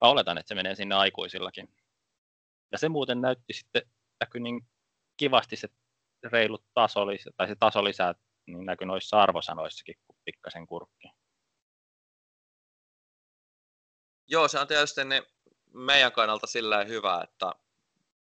[0.01, 1.75] mä oletan, että se menee sinne aikuisillakin.
[2.71, 3.81] Ja se muuten näytti sitten,
[4.19, 4.67] näkyi niin
[5.17, 5.69] kivasti se
[6.23, 11.07] reilut tasolisä, tai se tasolisä niin näkyi noissa arvosanoissakin, kun pikkasen kurkki.
[14.27, 15.23] Joo, se on tietysti niin
[15.73, 17.51] meidän kannalta sillä hyvä, että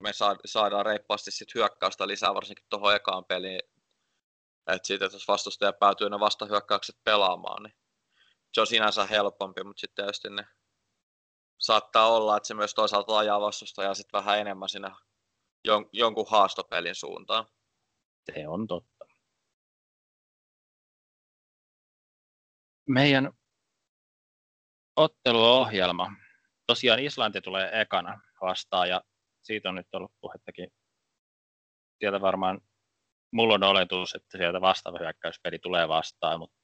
[0.01, 0.11] me
[0.45, 3.61] saadaan reippaasti sit hyökkäystä lisää, varsinkin tuohon ekaan peliin.
[4.67, 7.75] Että siitä, että jos vastustaja päätyy ne vastahyökkäykset pelaamaan, niin
[8.53, 10.47] se on sinänsä helpompi, mutta sitten tietysti ne
[11.63, 14.89] saattaa olla, että se myös toisaalta ajaa vastustajaa sitten vähän enemmän sinne
[15.69, 17.47] jon- jonkun haastopelin suuntaan.
[18.33, 19.05] Se on totta.
[22.89, 23.33] Meidän
[24.97, 26.13] otteluohjelma.
[26.67, 29.03] Tosiaan Islanti tulee ekana vastaan ja
[29.43, 30.69] siitä on nyt ollut puhettakin.
[31.99, 32.61] Sieltä varmaan
[33.33, 36.57] mulla on oletus, että sieltä vastaava hyökkäyspeli tulee vastaan, mutta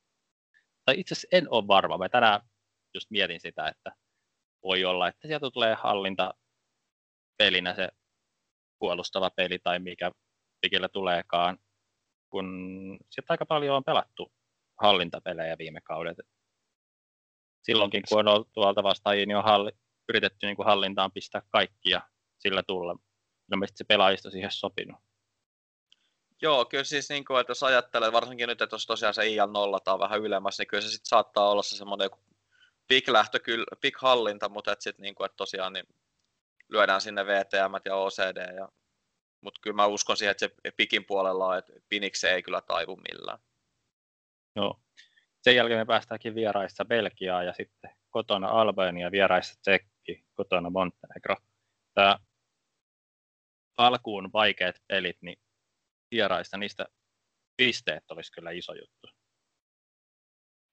[0.84, 1.98] tai itse asiassa en ole varma.
[1.98, 2.40] Mä tänään
[2.94, 3.92] just mietin sitä, että
[4.62, 6.34] voi olla, että sieltä tulee hallinta
[7.38, 7.88] pelinä se
[8.78, 10.10] puolustava peli tai mikä
[10.60, 11.58] pikillä tuleekaan,
[12.30, 12.46] kun
[13.10, 14.32] sieltä aika paljon on pelattu
[14.80, 16.16] hallintapelejä viime kaudet.
[17.62, 19.70] Silloinkin, kun on ollut tuolta vastaajia, niin on halli,
[20.08, 22.00] yritetty niin kuin hallintaan pistää kaikkia
[22.38, 22.96] sillä tulla.
[23.52, 25.00] Ilmeisesti se pelaajista siihen sopinut.
[26.42, 29.46] Joo, kyllä siis niin kuin, että jos ajattelee, varsinkin nyt, että jos tosiaan se IL
[29.46, 32.27] nollataan vähän ylemmässä, niin kyllä se sitten saattaa olla se semmoinen big
[33.08, 35.86] lähtö, kyllä, big hallinta, mutta että sitten niin kuin, että tosiaan niin
[36.68, 38.54] lyödään sinne VTM ja OCD.
[38.56, 38.68] Ja,
[39.40, 42.96] mutta kyllä mä uskon siihen, että se pikin puolella on, että Pinix ei kyllä taivu
[42.96, 43.38] millään.
[44.56, 44.80] Joo.
[45.42, 51.36] Sen jälkeen me päästäänkin vieraissa Belgiaa ja sitten kotona Albania, vieraissa Tsekki, kotona Montenegro.
[51.94, 52.18] Tämä
[53.76, 55.38] alkuun vaikeat pelit, niin
[56.10, 56.86] vieraista niistä
[57.56, 59.17] pisteet olisi kyllä iso juttu.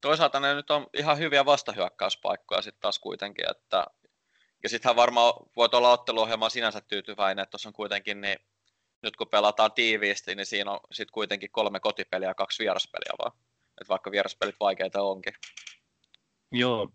[0.01, 3.85] Toisaalta ne nyt on ihan hyviä vastahyökkäyspaikkoja sitten taas kuitenkin, että
[4.63, 8.37] ja sittenhän varmaan voit olla otteluohjelmaa sinänsä tyytyväinen, että tuossa on kuitenkin niin,
[9.03, 13.31] nyt kun pelataan tiiviisti, niin siinä on sitten kuitenkin kolme kotipeliä ja kaksi vieraspeliä vaan.
[13.81, 15.33] Että vaikka vieraspelit vaikeita onkin.
[16.51, 16.89] Joo,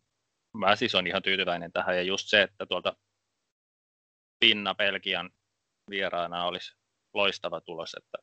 [0.52, 2.96] mä siis on ihan tyytyväinen tähän ja just se, että tuolta
[4.40, 5.30] Pinna Belgian
[5.90, 6.76] vieraana olisi
[7.14, 8.18] loistava tulos, että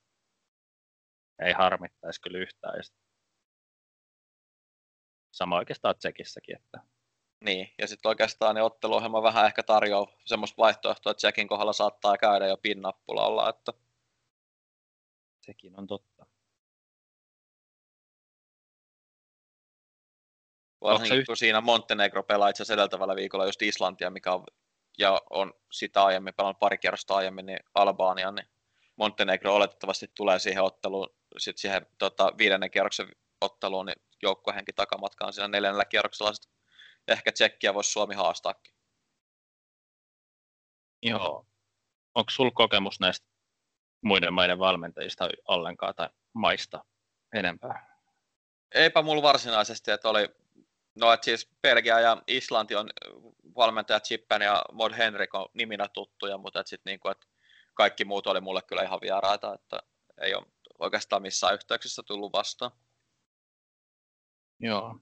[1.42, 2.78] ei harmittaisi kyllä yhtään.
[2.78, 2.84] Ja
[5.32, 6.56] sama oikeastaan Tsekissäkin.
[6.56, 6.80] Että...
[7.44, 12.18] Niin, ja sitten oikeastaan ne otteluohjelma vähän ehkä tarjoaa semmoista vaihtoehtoa, että Tsekin kohdalla saattaa
[12.18, 13.50] käydä jo pinnappulalla.
[13.50, 13.74] Että...
[15.42, 16.26] Sekin on totta.
[20.82, 24.44] Varsinkin kun siinä Montenegro pelaa itse edeltävällä viikolla just Islantia, mikä on,
[24.98, 28.48] ja on sitä aiemmin pelannut pari kierrosta aiemmin, niin Albania, niin
[28.96, 33.08] Montenegro oletettavasti tulee siihen otteluun, sitten siihen tota, viidennen kierroksen
[33.42, 36.34] otteluun, niin joukkuehenki takamatkaan siinä neljännellä kierroksella.
[36.34, 36.50] Sit
[37.08, 38.74] ehkä Tsekkiä voisi Suomi haastaakin.
[41.04, 41.46] Joo.
[42.16, 43.28] Onko sinulla kokemus näistä
[44.02, 46.86] muiden maiden valmentajista ollenkaan tai maista
[47.34, 47.98] enempää?
[48.76, 50.30] Eipä mulla varsinaisesti, että oli,
[50.96, 52.90] no että siis Belgia ja Islanti on
[53.56, 57.28] valmentaja Chippen ja Mod Henrik on niminä tuttuja, mutta että sitten niinku, että
[57.74, 59.80] kaikki muut oli mulle kyllä ihan vieraita, että
[60.22, 60.46] ei ole
[60.80, 62.72] oikeastaan missään yhteyksissä tullut vastaan.
[64.60, 65.00] Joo.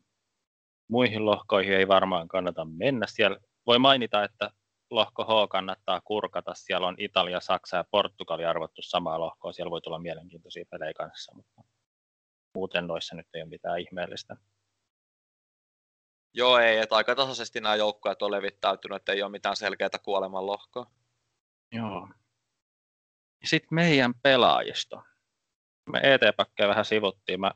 [0.88, 3.08] Muihin lohkoihin ei varmaan kannata mennä.
[3.08, 4.52] Siellä voi mainita, että
[4.92, 6.54] lohko H kannattaa kurkata.
[6.54, 9.54] Siellä on Italia, Saksa ja Portugali arvottu samaa lohkoa.
[9.54, 11.64] Siellä voi tulla mielenkiintoisia pelejä kanssa, mutta
[12.56, 14.38] muuten noissa nyt ei ole mitään ihmeellistä.
[16.34, 20.46] Joo, ei, että aika tasaisesti nämä joukkueet on levittäytynyt, että ei ole mitään selkeää kuoleman
[20.46, 20.92] lohkoa.
[21.72, 22.10] Joo.
[23.44, 25.04] Sitten meidän pelaajisto.
[25.92, 27.40] Me ET-pakkeja vähän sivuttiin.
[27.40, 27.52] Mä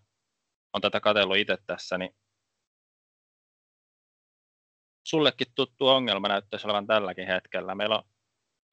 [0.73, 2.15] on tätä katsellut itse tässä, niin
[5.07, 7.75] sullekin tuttu ongelma näyttäisi olevan tälläkin hetkellä.
[7.75, 8.03] Meillä on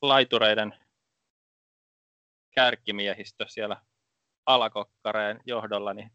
[0.02, 0.86] laitureiden
[2.54, 3.82] kärkimiehistö siellä
[4.46, 6.10] alakokkareen johdolla niin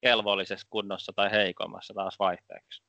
[0.00, 2.82] kelvollisessa kunnossa tai heikommassa taas vaihteeksi?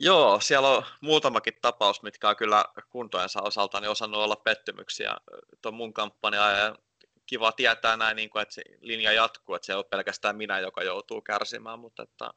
[0.00, 5.16] Joo, siellä on muutamakin tapaus, mitkä on kyllä kuntojensa osalta niin osannut olla pettymyksiä
[5.62, 6.58] tuon mun kampanjaan.
[6.58, 6.74] Ja
[7.26, 10.58] kiva tietää näin, niin kuin, että se linja jatkuu, että se ei ole pelkästään minä,
[10.60, 12.30] joka joutuu kärsimään, mutta että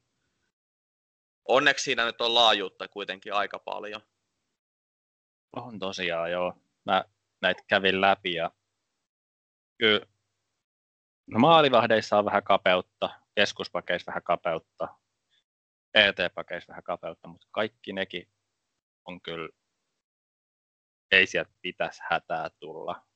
[1.48, 4.02] onneksi siinä nyt on laajuutta kuitenkin aika paljon.
[5.56, 6.54] On tosiaan, joo.
[6.86, 7.06] Mä
[7.42, 8.52] näitä kävin läpi ja
[9.78, 10.06] kyllä
[11.28, 14.88] no maalivahdeissa on vähän kapeutta, keskuspakeissa vähän kapeutta,
[15.94, 18.30] ET-pakeissa vähän kapeutta, mutta kaikki nekin
[19.06, 19.50] on kyllä,
[21.12, 23.08] ei sieltä pitäisi hätää tulla,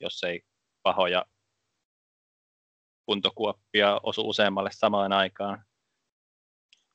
[0.00, 0.44] jos ei
[0.82, 1.26] pahoja
[3.06, 5.64] kuntokuoppia osu useammalle samaan aikaan.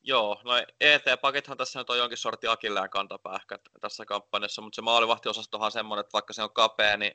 [0.02, 5.66] Joo, no ET-pakethan tässä nyt on jonkin sortin akilleen kantapäähkä tässä kampanjassa, mutta se maalivahtiosastohan
[5.66, 7.14] on semmoinen, että vaikka se on kapea, niin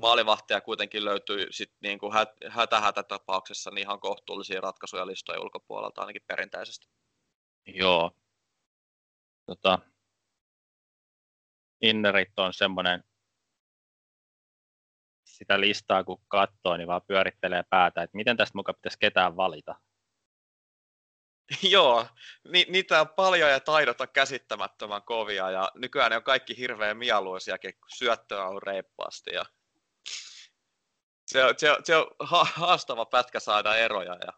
[0.00, 2.12] maalivahtia kuitenkin löytyy sit niin kuin
[2.48, 6.86] hätä-hätä-tapauksessa niin ihan kohtuullisia ratkaisuja listojen ulkopuolelta ainakin perinteisesti.
[7.66, 8.10] Joo.
[9.46, 9.78] Tota,
[11.82, 13.04] Innerit on semmoinen,
[15.36, 19.74] sitä listaa kun katsoo, niin vaan pyörittelee päätä, että miten tästä mukaan pitäisi ketään valita.
[21.70, 22.06] Joo,
[22.48, 26.96] ni, niitä on paljon ja taidot on käsittämättömän kovia ja nykyään ne on kaikki hirveän
[26.96, 29.44] mieluisiakin, kun syöttöä on reippaasti ja
[31.26, 32.06] se on, se, on, se on
[32.54, 34.32] haastava pätkä saada eroja ja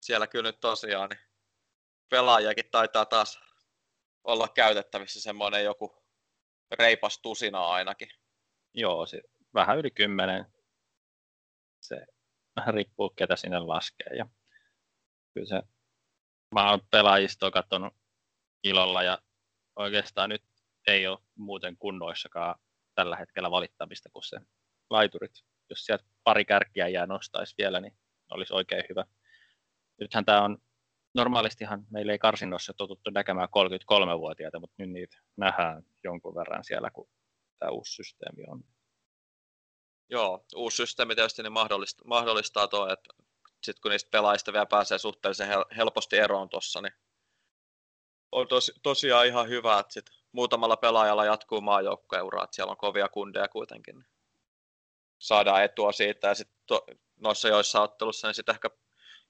[0.00, 1.20] siellä kyllä nyt tosiaan niin
[2.08, 3.40] pelaajakin taitaa taas
[4.24, 6.04] olla käytettävissä semmoinen joku
[6.78, 8.08] reipas tusina ainakin.
[8.78, 9.22] Joo, se,
[9.54, 10.46] vähän yli kymmenen.
[11.80, 12.06] Se
[12.56, 14.16] vähän riippuu, ketä sinne laskee.
[14.16, 14.26] Ja
[15.34, 15.62] kyllä se,
[16.54, 17.94] mä oon pelaajistoa katsonut
[18.64, 19.18] ilolla ja
[19.76, 20.42] oikeastaan nyt
[20.86, 22.54] ei ole muuten kunnoissakaan
[22.94, 24.40] tällä hetkellä valittamista kuin se
[24.90, 25.32] laiturit.
[25.70, 27.96] Jos sieltä pari kärkiä jää nostaisi vielä, niin
[28.30, 29.04] olisi oikein hyvä.
[30.00, 30.58] Nythän tämä on
[31.14, 37.08] normaalistihan meillä ei karsinnossa totuttu näkemään 33-vuotiaita, mutta nyt niitä nähdään jonkun verran siellä, kun
[37.58, 38.64] tämä uusi systeemi on.
[40.08, 43.14] Joo, uusi systeemi tietysti niin mahdollistaa, mahdollistaa tuo, että
[43.62, 46.92] sitten kun niistä pelaajista vielä pääsee suhteellisen helposti eroon tuossa, niin
[48.32, 53.08] on tos, tosiaan ihan hyvä, että sit muutamalla pelaajalla jatkuu maajoukkoeura, että siellä on kovia
[53.08, 53.98] kundeja kuitenkin.
[53.98, 54.06] Niin
[55.18, 56.78] saadaan etua siitä ja sitten
[57.16, 58.70] noissa joissa ottelussa, niin sitten ehkä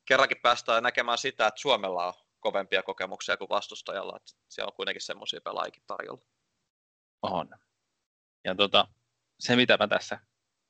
[0.04, 5.02] kerrankin päästään näkemään sitä, että Suomella on kovempia kokemuksia kuin vastustajalla, että siellä on kuitenkin
[5.02, 6.24] semmoisia pelaajia tarjolla.
[7.22, 7.48] On.
[8.46, 8.88] Ja tota,
[9.40, 10.20] se, mitä mä tässä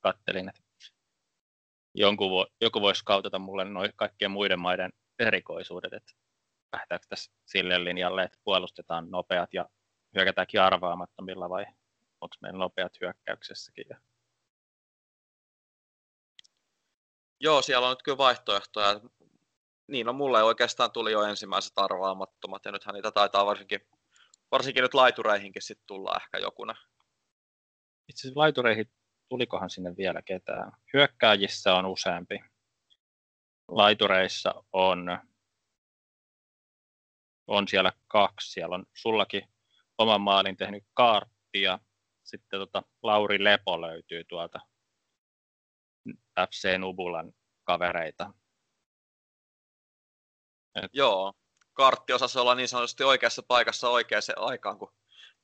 [0.01, 0.63] kattelin, että
[1.95, 6.13] jonkun vo, joku voisi kautata mulle noin kaikkien muiden maiden erikoisuudet, että
[6.73, 9.69] lähdetäänkö tässä sille linjalle, että puolustetaan nopeat ja
[10.17, 11.67] hyökätäänkin arvaamattomilla vai
[12.21, 13.85] onko meillä nopeat hyökkäyksessäkin.
[13.91, 14.01] Ja...
[17.41, 19.01] Joo, siellä on nyt kyllä vaihtoehtoja
[19.89, 23.81] niin, no mulle oikeastaan tuli jo ensimmäiset arvaamattomat, ja nythän niitä taitaa varsinkin,
[24.51, 26.75] varsinkin nyt laitureihinkin sitten tulla ehkä jokuna.
[28.09, 28.91] Itse asiassa laitureihin
[29.29, 30.73] tulikohan sinne vielä ketään.
[30.93, 32.41] Hyökkääjissä on useampi.
[33.69, 35.19] Laitureissa on,
[37.47, 38.53] on siellä kaksi.
[38.53, 39.49] Siellä on sullakin
[39.99, 41.79] oman maalin tehnyt kaartti ja
[42.25, 44.61] sitten tota, Lauri Lepo löytyy tuolta
[46.41, 47.33] FC Nubulan
[47.65, 48.33] kavereita.
[50.75, 50.91] Et...
[50.93, 51.33] Joo,
[51.73, 54.93] kartti osasi olla niin sanotusti oikeassa paikassa oikeaan aikaan, kun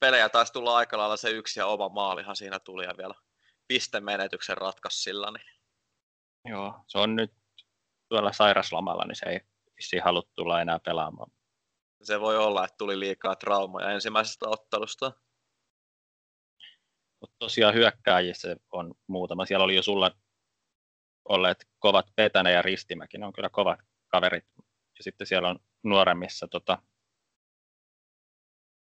[0.03, 3.15] pelejä taisi tulla aika lailla se yksi ja oma maalihan siinä tuli ja vielä
[3.69, 5.31] pistemenetyksen ratkaisi sillä.
[5.31, 5.47] Niin.
[6.45, 7.33] Joo, se on nyt
[8.09, 9.41] tuolla sairaslomalla, niin se ei
[9.77, 11.31] vissiin halua tulla enää pelaamaan.
[12.03, 15.13] Se voi olla, että tuli liikaa traumoja ensimmäisestä ottelusta.
[17.21, 19.47] Mutta tosiaan hyökkääjissä on muutama.
[19.47, 20.11] Siellä oli jo sulla
[21.29, 23.19] olleet kovat Petänen ja Ristimäki.
[23.19, 24.45] Ne on kyllä kovat kaverit
[24.99, 26.79] ja sitten siellä on nuoremmissa tota,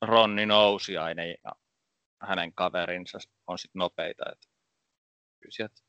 [0.06, 1.52] Ronni Nousiainen ja
[2.22, 3.18] hänen kaverinsa
[3.48, 4.24] on sitten nopeita.
[4.32, 4.48] Että
[5.40, 5.82] kyllä sieltä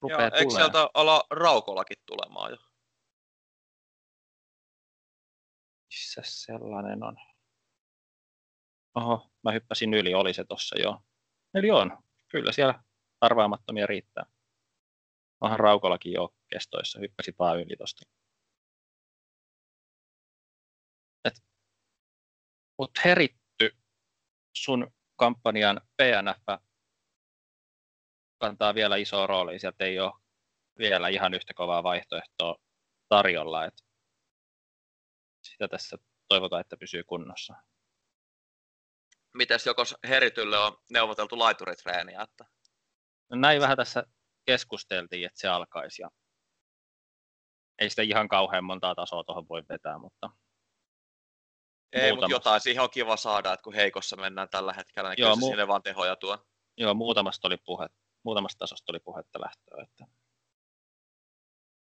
[0.00, 2.56] rupeaa Joo, eikö sieltä ala Raukolakin tulemaan jo?
[5.90, 7.16] Missä sellainen on?
[8.94, 11.02] Oho, mä hyppäsin yli, oli se tossa jo.
[11.54, 11.98] Eli on,
[12.28, 12.84] kyllä siellä
[13.20, 14.26] arvaamattomia riittää.
[15.40, 18.08] Onhan Raukolakin jo kestoissa, hyppäsi vaan yli tosta.
[22.78, 23.76] Mutta heritty
[24.56, 26.62] sun kampanjan PNF
[28.38, 29.58] kantaa vielä iso rooli.
[29.58, 30.12] Sieltä ei ole
[30.78, 32.56] vielä ihan yhtä kovaa vaihtoehtoa
[33.08, 33.64] tarjolla.
[33.64, 33.84] Et
[35.42, 35.96] sitä tässä
[36.28, 37.54] toivotaan, että pysyy kunnossa.
[39.34, 42.22] Mites joko Heritylle on neuvoteltu laituritreeniä?
[42.22, 42.44] Että...
[43.30, 44.06] No näin vähän tässä
[44.46, 46.02] keskusteltiin, että se alkaisi.
[46.02, 46.10] Ja
[47.78, 50.30] ei sitä ihan kauhean montaa tasoa tuohon voi vetää, mutta...
[51.92, 55.34] Ei, mutta jotain siihen on kiva saada, että kun heikossa mennään tällä hetkellä, niin Joo,
[55.34, 56.38] kyllä mu- sinne vaan tehoja tuo.
[56.76, 57.86] Joo, muutamasta, oli puhe,
[58.22, 60.06] muutamasta tasosta oli puhetta lähtöä, että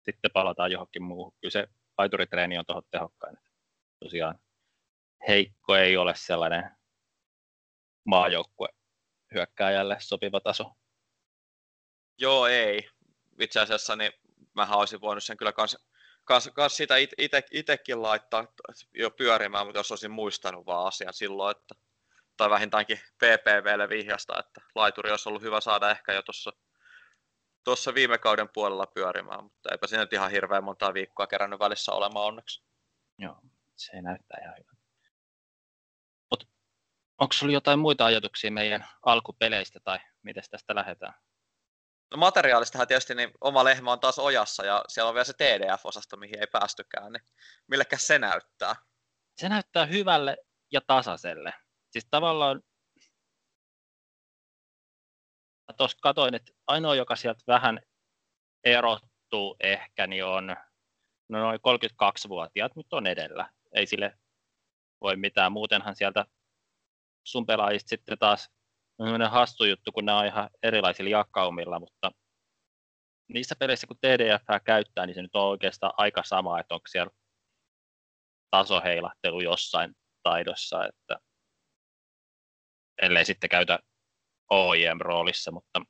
[0.05, 1.33] sitten palataan johonkin muuhun.
[1.41, 1.67] Kyllä se
[1.97, 3.37] laituritreeni on tuohon tehokkain.
[3.99, 4.39] Tosiaan
[5.27, 6.71] heikko ei ole sellainen
[8.05, 8.67] maajoukkue
[9.33, 10.71] hyökkääjälle sopiva taso.
[12.17, 12.89] Joo, ei.
[13.39, 14.11] Itse asiassa niin
[14.55, 15.77] mähän olisin voinut sen kyllä kans,
[16.27, 18.47] kans, kans sitä ite, itekin laittaa
[18.93, 21.75] jo pyörimään, mutta jos olisin muistanut vaan asian silloin, että
[22.37, 26.51] tai vähintäänkin PPVlle vihjasta, että laituri olisi ollut hyvä saada ehkä jo tuossa
[27.63, 31.91] tuossa viime kauden puolella pyörimään, mutta eipä siinä nyt ihan hirveän montaa viikkoa kerännyt välissä
[31.91, 32.63] olemaan onneksi.
[33.17, 33.35] Joo,
[33.75, 34.77] se näyttää ihan hyvältä.
[37.17, 41.13] Onko sinulla jotain muita ajatuksia meidän alkupeleistä tai miten tästä lähdetään?
[42.11, 46.17] No materiaalistahan tietysti niin oma lehmä on taas ojassa ja siellä on vielä se TDF-osasto,
[46.17, 47.23] mihin ei päästykään, niin
[47.67, 48.75] millekä se näyttää?
[49.37, 50.37] Se näyttää hyvälle
[50.71, 51.53] ja tasaiselle.
[51.91, 52.61] Siis tavallaan
[55.77, 57.79] tuossa katoin, että ainoa, joka sieltä vähän
[58.63, 60.55] erottuu ehkä, niin on
[61.29, 63.49] no noin 32-vuotiaat, mutta on edellä.
[63.75, 64.17] Ei sille
[65.01, 65.51] voi mitään.
[65.51, 66.25] Muutenhan sieltä
[67.23, 68.49] sun pelaajista sitten taas
[68.97, 72.11] sellainen hassu juttu, kun nämä on ihan erilaisilla jakaumilla, mutta
[73.27, 77.11] niissä peleissä, kun TDF käyttää, niin se nyt on oikeastaan aika sama, että onko siellä
[78.51, 81.19] tasoheilahtelu jossain taidossa, että
[83.01, 83.79] ellei sitten käytä
[84.49, 85.81] OIM-roolissa, mutta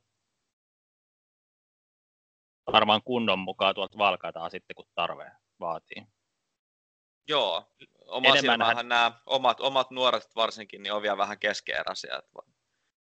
[2.72, 6.08] varmaan kunnon mukaan tuolta valkataan sitten, kun tarve vaatii.
[7.28, 7.72] Joo,
[8.05, 8.60] oma Enemmän...
[8.60, 12.22] nämä omat, omat nuoret varsinkin niin on vielä vähän keskeeräisiä.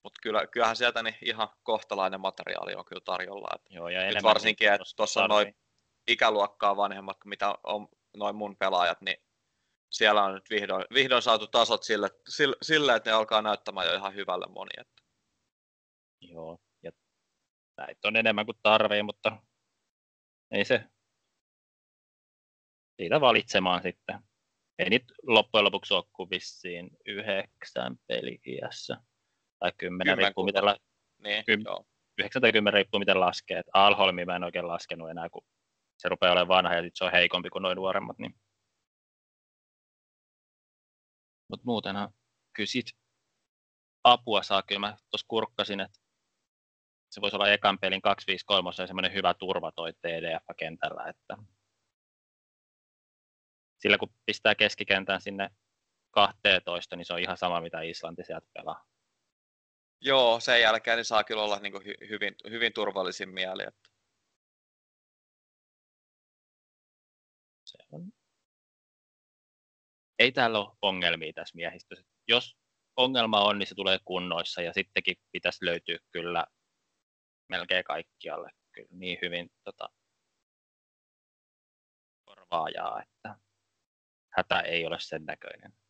[0.03, 3.47] Mutta kyllä, kyllähän sieltä niin ihan kohtalainen materiaali on kyllä tarjolla.
[3.55, 5.55] Että Joo, ja nyt varsinkin, että tuossa on noin
[6.07, 7.87] ikäluokkaa vanhemmat, mitä on
[8.17, 9.17] noin mun pelaajat, niin
[9.91, 13.95] siellä on nyt vihdoin, vihdoin saatu tasot sille, sille, sille, että ne alkaa näyttämään jo
[13.95, 14.71] ihan hyvälle moni.
[14.77, 15.03] Että.
[16.21, 16.91] Joo, ja
[17.77, 19.37] näitä on enemmän kuin tarvii, mutta
[20.51, 20.83] ei se
[23.01, 24.19] siitä valitsemaan sitten.
[24.79, 28.97] Ei nyt loppujen lopuksi ole kuin vissiin yhdeksän pelikiässä.
[29.63, 30.77] Tai kymmenen, riippuu miten, la...
[31.17, 31.61] niin, Kym...
[31.65, 31.85] joo.
[32.41, 33.59] tai riippuu miten laskee.
[33.59, 35.45] Et Alholmi mä en oikein laskenut enää, kun
[35.97, 38.19] se rupeaa olemaan vanha ja sit se on heikompi kuin noin nuoremmat.
[38.19, 38.35] Niin...
[41.49, 42.13] Mutta muutenhan
[42.53, 42.85] kyllä sit
[44.03, 44.63] apua saa.
[44.63, 45.99] Kyllä mä tuossa kurkkasin, että
[47.11, 51.37] se voisi olla ekan pelin 253 ja semmoinen hyvä turva toi TDF-kentällä, että
[53.79, 55.49] sillä kun pistää keskikentän sinne
[56.11, 58.92] 12, niin se on ihan sama, mitä Islanti sieltä pelaa.
[60.05, 63.63] Joo, sen jälkeen niin saa kyllä olla niin kuin hy- hyvin, hyvin turvallisin mieli.
[63.63, 63.89] Että...
[67.65, 68.11] Se on.
[70.19, 72.05] Ei täällä ole ongelmia tässä miehistössä.
[72.27, 72.57] Jos
[72.95, 76.45] ongelma on, niin se tulee kunnoissa ja sittenkin pitäisi löytyä kyllä
[77.49, 79.89] melkein kaikkialle kyllä niin hyvin tota,
[82.25, 83.35] korvaajaa, että
[84.29, 85.82] hätä ei ole sen näköinen.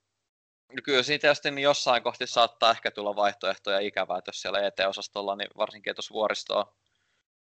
[0.83, 5.35] Kyllä siinä tietysti niin jossain kohti saattaa ehkä tulla vaihtoehtoja ikävää, että jos siellä ET-osastolla,
[5.35, 6.75] niin varsinkin jos vuoristoa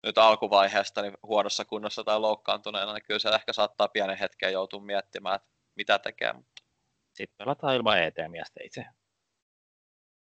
[0.03, 4.81] nyt alkuvaiheesta niin huonossa kunnossa tai loukkaantuneena, niin kyllä se ehkä saattaa pienen hetken joutua
[4.81, 6.33] miettimään, että mitä tekee.
[6.33, 6.63] Mutta...
[7.13, 8.85] Sitten pelataan ilman ET-miestä itse.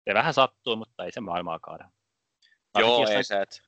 [0.08, 1.90] Se vähän sattuu, mutta ei se maailmaa kaada.
[2.78, 3.40] Joo, ei se.
[3.42, 3.62] Et...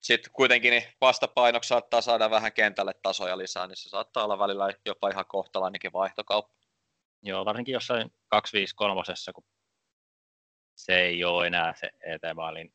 [0.00, 4.72] Sitten kuitenkin niin vastapainoksi saattaa saada vähän kentälle tasoja lisää, niin se saattaa olla välillä
[4.86, 6.57] jopa ihan kohtalainenkin vaihtokauppa.
[7.22, 9.02] Joo, varsinkin jossain 253,
[9.34, 9.44] kun
[10.76, 12.74] se ei ole enää se ET-maalin,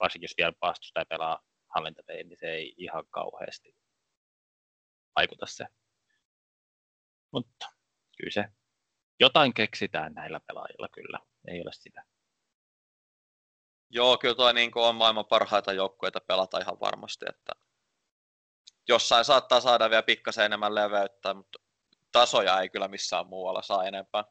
[0.00, 1.42] varsinkin jos vielä vastustaja pelaa
[1.74, 3.76] hallintapeliin, niin se ei ihan kauheasti
[5.16, 5.66] vaikuta se.
[7.32, 7.66] Mutta
[8.16, 8.44] kyllä se
[9.20, 12.04] jotain keksitään näillä pelaajilla kyllä, ei ole sitä.
[13.90, 17.52] Joo, kyllä tuo niin on maailman parhaita joukkueita pelata ihan varmasti, että
[18.88, 21.58] jossain saattaa saada vielä pikkasen enemmän leveyttä, mutta
[22.12, 24.24] tasoja ei kyllä missään muualla saa enempää.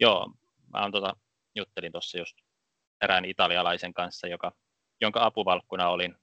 [0.00, 0.32] Joo,
[0.72, 1.16] mä on tota,
[1.54, 2.36] juttelin tuossa just
[3.02, 4.52] erään italialaisen kanssa, joka,
[5.00, 6.16] jonka apuvalkkuna olin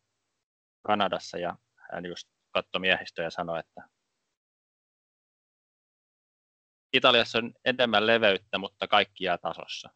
[0.81, 1.55] Kanadassa ja
[1.91, 3.89] hän just katsoi miehistöä ja sanoi, että
[6.93, 9.89] Italiassa on enemmän leveyttä, mutta kaikki jää tasossa.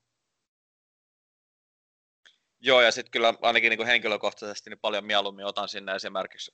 [2.59, 6.51] Joo, ja sitten kyllä ainakin niin kuin henkilökohtaisesti niin paljon mieluummin otan sinne esimerkiksi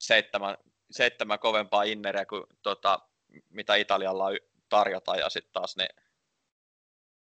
[0.00, 0.56] seitsemän,
[0.90, 3.08] seitsemän kovempaa inneriä kuin tota,
[3.50, 5.88] mitä Italialla on tarjota, ja sitten taas ne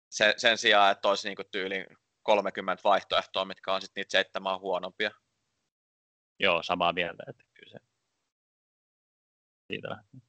[0.09, 1.85] sen, sen sijaan, että olisi niin tyyli
[2.23, 5.11] 30 vaihtoehtoa, mitkä on sitten niitä seitsemän huonompia.
[6.39, 7.85] Joo, samaa mieltä, että kyllä se
[9.67, 10.21] siitä lähtee.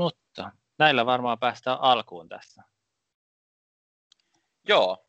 [0.00, 2.62] Mutta näillä varmaan päästään alkuun tässä.
[4.68, 5.04] Joo.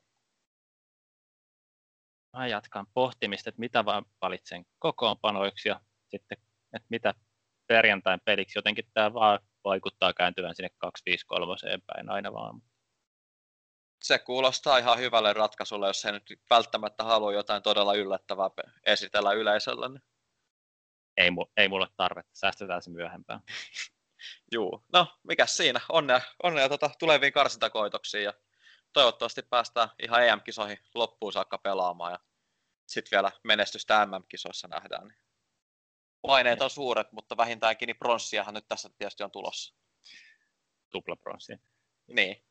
[2.38, 3.84] Mä jatkan pohtimista, että mitä
[4.22, 5.82] valitsen kokoonpanoiksi ja
[6.12, 6.38] sitten,
[6.74, 7.14] että mitä
[7.70, 8.58] perjantain peliksi.
[8.58, 12.62] Jotenkin tämä vaan vaikuttaa kääntyvän sinne 253 päin aina vaan.
[14.04, 18.50] Se kuulostaa ihan hyvälle ratkaisulle, jos se nyt välttämättä halua jotain todella yllättävää
[18.86, 19.90] esitellä yleisölle.
[19.90, 20.04] Niin
[21.18, 23.40] ei, ei mulle tarvetta, säästetään se myöhempään.
[24.54, 28.34] Juu, no mikä siinä, onnea, onnea tota, tuleviin karsintakoitoksiin ja
[28.94, 32.20] toivottavasti päästään ihan EM-kisoihin loppuun saakka pelaamaan ja
[32.88, 35.08] sitten vielä menestystä MM-kisoissa nähdään.
[35.08, 35.29] Niin.
[36.22, 39.76] Paineet on suuret, mutta vähintäänkin niin pronssiahan nyt tässä tietysti on tulossa.
[40.90, 41.54] Tupla pronssi.
[42.08, 42.44] Niin.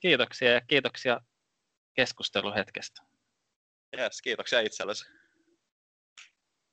[0.00, 1.20] Kiitoksia ja kiitoksia
[1.94, 3.02] keskusteluhetkestä.
[3.98, 5.04] Yes, kiitoksia itsellesi.